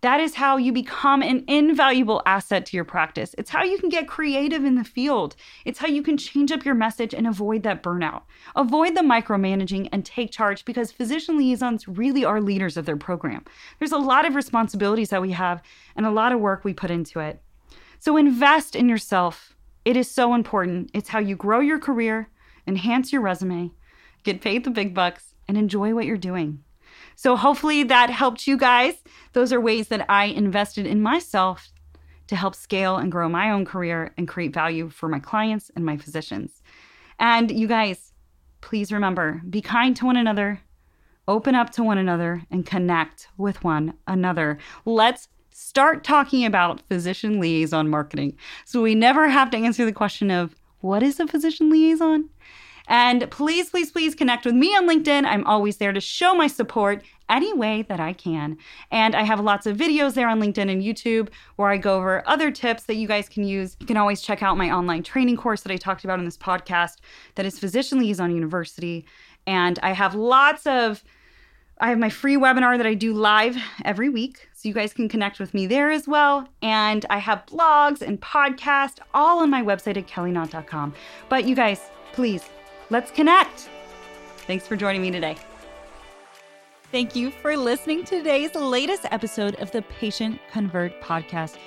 That 0.00 0.20
is 0.20 0.36
how 0.36 0.58
you 0.58 0.72
become 0.72 1.22
an 1.22 1.44
invaluable 1.48 2.22
asset 2.24 2.64
to 2.66 2.76
your 2.76 2.84
practice. 2.84 3.34
It's 3.36 3.50
how 3.50 3.64
you 3.64 3.78
can 3.78 3.88
get 3.88 4.06
creative 4.06 4.64
in 4.64 4.76
the 4.76 4.84
field. 4.84 5.34
It's 5.64 5.80
how 5.80 5.88
you 5.88 6.04
can 6.04 6.16
change 6.16 6.52
up 6.52 6.64
your 6.64 6.76
message 6.76 7.14
and 7.14 7.26
avoid 7.26 7.64
that 7.64 7.82
burnout. 7.82 8.22
Avoid 8.54 8.96
the 8.96 9.00
micromanaging 9.00 9.88
and 9.90 10.04
take 10.04 10.30
charge 10.30 10.64
because 10.64 10.92
physician 10.92 11.36
liaisons 11.36 11.88
really 11.88 12.24
are 12.24 12.40
leaders 12.40 12.76
of 12.76 12.86
their 12.86 12.96
program. 12.96 13.44
There's 13.80 13.90
a 13.90 13.98
lot 13.98 14.24
of 14.24 14.36
responsibilities 14.36 15.08
that 15.08 15.22
we 15.22 15.32
have 15.32 15.62
and 15.96 16.06
a 16.06 16.12
lot 16.12 16.32
of 16.32 16.38
work 16.38 16.64
we 16.64 16.74
put 16.74 16.92
into 16.92 17.18
it. 17.18 17.42
So 17.98 18.16
invest 18.16 18.76
in 18.76 18.88
yourself 18.88 19.56
it 19.88 19.96
is 19.96 20.10
so 20.10 20.34
important. 20.34 20.90
It's 20.92 21.08
how 21.08 21.18
you 21.18 21.34
grow 21.34 21.60
your 21.60 21.78
career, 21.78 22.28
enhance 22.66 23.10
your 23.10 23.22
resume, 23.22 23.70
get 24.22 24.42
paid 24.42 24.64
the 24.64 24.70
big 24.70 24.92
bucks, 24.92 25.32
and 25.48 25.56
enjoy 25.56 25.94
what 25.94 26.04
you're 26.04 26.18
doing. 26.18 26.62
So, 27.16 27.36
hopefully, 27.36 27.84
that 27.84 28.10
helped 28.10 28.46
you 28.46 28.58
guys. 28.58 28.96
Those 29.32 29.50
are 29.50 29.60
ways 29.62 29.88
that 29.88 30.04
I 30.06 30.26
invested 30.26 30.86
in 30.86 31.00
myself 31.00 31.70
to 32.26 32.36
help 32.36 32.54
scale 32.54 32.96
and 32.98 33.10
grow 33.10 33.30
my 33.30 33.50
own 33.50 33.64
career 33.64 34.12
and 34.18 34.28
create 34.28 34.52
value 34.52 34.90
for 34.90 35.08
my 35.08 35.20
clients 35.20 35.70
and 35.74 35.86
my 35.86 35.96
physicians. 35.96 36.60
And 37.18 37.50
you 37.50 37.66
guys, 37.66 38.12
please 38.60 38.92
remember 38.92 39.40
be 39.48 39.62
kind 39.62 39.96
to 39.96 40.04
one 40.04 40.18
another, 40.18 40.60
open 41.26 41.54
up 41.54 41.70
to 41.70 41.82
one 41.82 41.96
another, 41.96 42.42
and 42.50 42.66
connect 42.66 43.28
with 43.38 43.64
one 43.64 43.94
another. 44.06 44.58
Let's 44.84 45.28
start 45.58 46.04
talking 46.04 46.44
about 46.44 46.80
physician 46.88 47.40
liaison 47.40 47.90
marketing. 47.90 48.32
So 48.64 48.80
we 48.80 48.94
never 48.94 49.28
have 49.28 49.50
to 49.50 49.56
answer 49.56 49.84
the 49.84 49.92
question 49.92 50.30
of 50.30 50.54
what 50.82 51.02
is 51.02 51.18
a 51.18 51.26
physician 51.26 51.68
liaison? 51.68 52.30
And 52.86 53.28
please, 53.32 53.68
please, 53.68 53.90
please 53.90 54.14
connect 54.14 54.46
with 54.46 54.54
me 54.54 54.68
on 54.76 54.88
LinkedIn. 54.88 55.24
I'm 55.26 55.44
always 55.46 55.78
there 55.78 55.92
to 55.92 56.00
show 56.00 56.32
my 56.32 56.46
support 56.46 57.02
any 57.28 57.52
way 57.52 57.82
that 57.88 57.98
I 57.98 58.12
can. 58.12 58.56
And 58.92 59.16
I 59.16 59.24
have 59.24 59.40
lots 59.40 59.66
of 59.66 59.76
videos 59.76 60.14
there 60.14 60.28
on 60.28 60.40
LinkedIn 60.40 60.70
and 60.70 60.80
YouTube 60.80 61.28
where 61.56 61.70
I 61.70 61.76
go 61.76 61.96
over 61.96 62.22
other 62.28 62.52
tips 62.52 62.84
that 62.84 62.94
you 62.94 63.08
guys 63.08 63.28
can 63.28 63.42
use. 63.42 63.76
You 63.80 63.86
can 63.86 63.96
always 63.96 64.22
check 64.22 64.44
out 64.44 64.56
my 64.56 64.70
online 64.70 65.02
training 65.02 65.36
course 65.36 65.62
that 65.62 65.72
I 65.72 65.76
talked 65.76 66.04
about 66.04 66.20
in 66.20 66.24
this 66.24 66.38
podcast 66.38 66.98
that 67.34 67.44
is 67.44 67.58
Physician 67.58 67.98
Liaison 67.98 68.32
University. 68.32 69.04
And 69.44 69.76
I 69.82 69.90
have 69.90 70.14
lots 70.14 70.66
of 70.68 71.02
I 71.80 71.90
have 71.90 71.98
my 71.98 72.10
free 72.10 72.36
webinar 72.36 72.76
that 72.76 72.86
I 72.86 72.94
do 72.94 73.14
live 73.14 73.56
every 73.84 74.08
week. 74.08 74.48
So 74.52 74.68
you 74.68 74.74
guys 74.74 74.92
can 74.92 75.08
connect 75.08 75.38
with 75.38 75.54
me 75.54 75.66
there 75.66 75.90
as 75.90 76.08
well. 76.08 76.48
And 76.60 77.06
I 77.08 77.18
have 77.18 77.46
blogs 77.46 78.02
and 78.02 78.20
podcasts 78.20 78.98
all 79.14 79.40
on 79.40 79.50
my 79.50 79.62
website 79.62 79.96
at 79.96 80.08
kellyknott.com. 80.08 80.94
But 81.28 81.44
you 81.44 81.54
guys, 81.54 81.90
please, 82.12 82.48
let's 82.90 83.12
connect. 83.12 83.70
Thanks 84.38 84.66
for 84.66 84.74
joining 84.74 85.02
me 85.02 85.12
today. 85.12 85.36
Thank 86.90 87.14
you 87.14 87.30
for 87.30 87.56
listening 87.56 88.04
to 88.04 88.16
today's 88.16 88.54
latest 88.54 89.04
episode 89.10 89.54
of 89.56 89.70
the 89.70 89.82
Patient 89.82 90.40
Convert 90.50 91.00
podcast. 91.02 91.58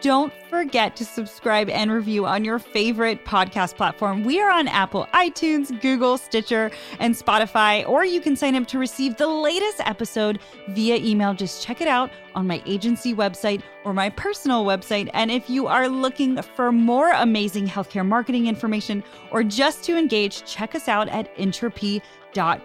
Don't 0.00 0.32
forget 0.48 0.96
to 0.96 1.04
subscribe 1.04 1.68
and 1.68 1.92
review 1.92 2.24
on 2.24 2.42
your 2.42 2.58
favorite 2.58 3.26
podcast 3.26 3.76
platform. 3.76 4.24
We 4.24 4.40
are 4.40 4.50
on 4.50 4.66
Apple, 4.66 5.06
iTunes, 5.12 5.78
Google, 5.82 6.16
Stitcher, 6.16 6.70
and 6.98 7.14
Spotify, 7.14 7.86
or 7.86 8.06
you 8.06 8.22
can 8.22 8.34
sign 8.34 8.56
up 8.56 8.66
to 8.68 8.78
receive 8.78 9.18
the 9.18 9.26
latest 9.26 9.80
episode 9.80 10.40
via 10.68 10.96
email. 10.96 11.34
Just 11.34 11.62
check 11.62 11.82
it 11.82 11.88
out 11.88 12.10
on 12.34 12.46
my 12.46 12.62
agency 12.66 13.14
website 13.14 13.62
or 13.84 13.92
my 13.92 14.10
personal 14.10 14.64
website. 14.64 15.10
And 15.14 15.30
if 15.30 15.48
you 15.48 15.66
are 15.66 15.88
looking 15.88 16.40
for 16.42 16.72
more 16.72 17.10
amazing 17.12 17.66
healthcare 17.66 18.06
marketing 18.06 18.46
information 18.46 19.02
or 19.30 19.42
just 19.42 19.84
to 19.84 19.96
engage, 19.96 20.44
check 20.44 20.74
us 20.74 20.88
out 20.88 21.08
at 21.08 21.30
Entropy 21.36 22.02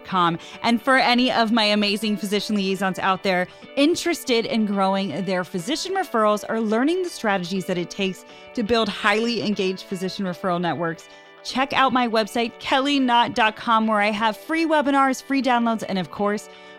com. 0.04 0.38
And 0.62 0.80
for 0.80 0.96
any 0.96 1.32
of 1.32 1.52
my 1.52 1.64
amazing 1.64 2.16
physician 2.16 2.56
liaisons 2.56 2.98
out 2.98 3.22
there 3.22 3.46
interested 3.76 4.46
in 4.46 4.66
growing 4.66 5.24
their 5.24 5.44
physician 5.44 5.94
referrals 5.94 6.44
or 6.48 6.60
learning 6.60 7.02
the 7.02 7.10
strategies 7.10 7.66
that 7.66 7.78
it 7.78 7.90
takes 7.90 8.24
to 8.54 8.62
build 8.62 8.88
highly 8.88 9.42
engaged 9.42 9.82
physician 9.82 10.24
referral 10.24 10.60
networks, 10.60 11.08
check 11.42 11.72
out 11.72 11.92
my 11.92 12.08
website, 12.08 12.52
kellyknott.com, 12.60 13.86
where 13.86 14.00
I 14.00 14.10
have 14.10 14.36
free 14.36 14.66
webinars, 14.66 15.22
free 15.22 15.42
downloads, 15.42 15.84
and 15.88 15.98
of 15.98 16.10
course, 16.10 16.48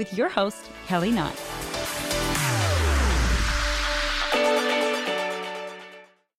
with 0.00 0.14
your 0.14 0.30
host, 0.30 0.70
Kelly 0.86 1.10
Knott. 1.10 1.36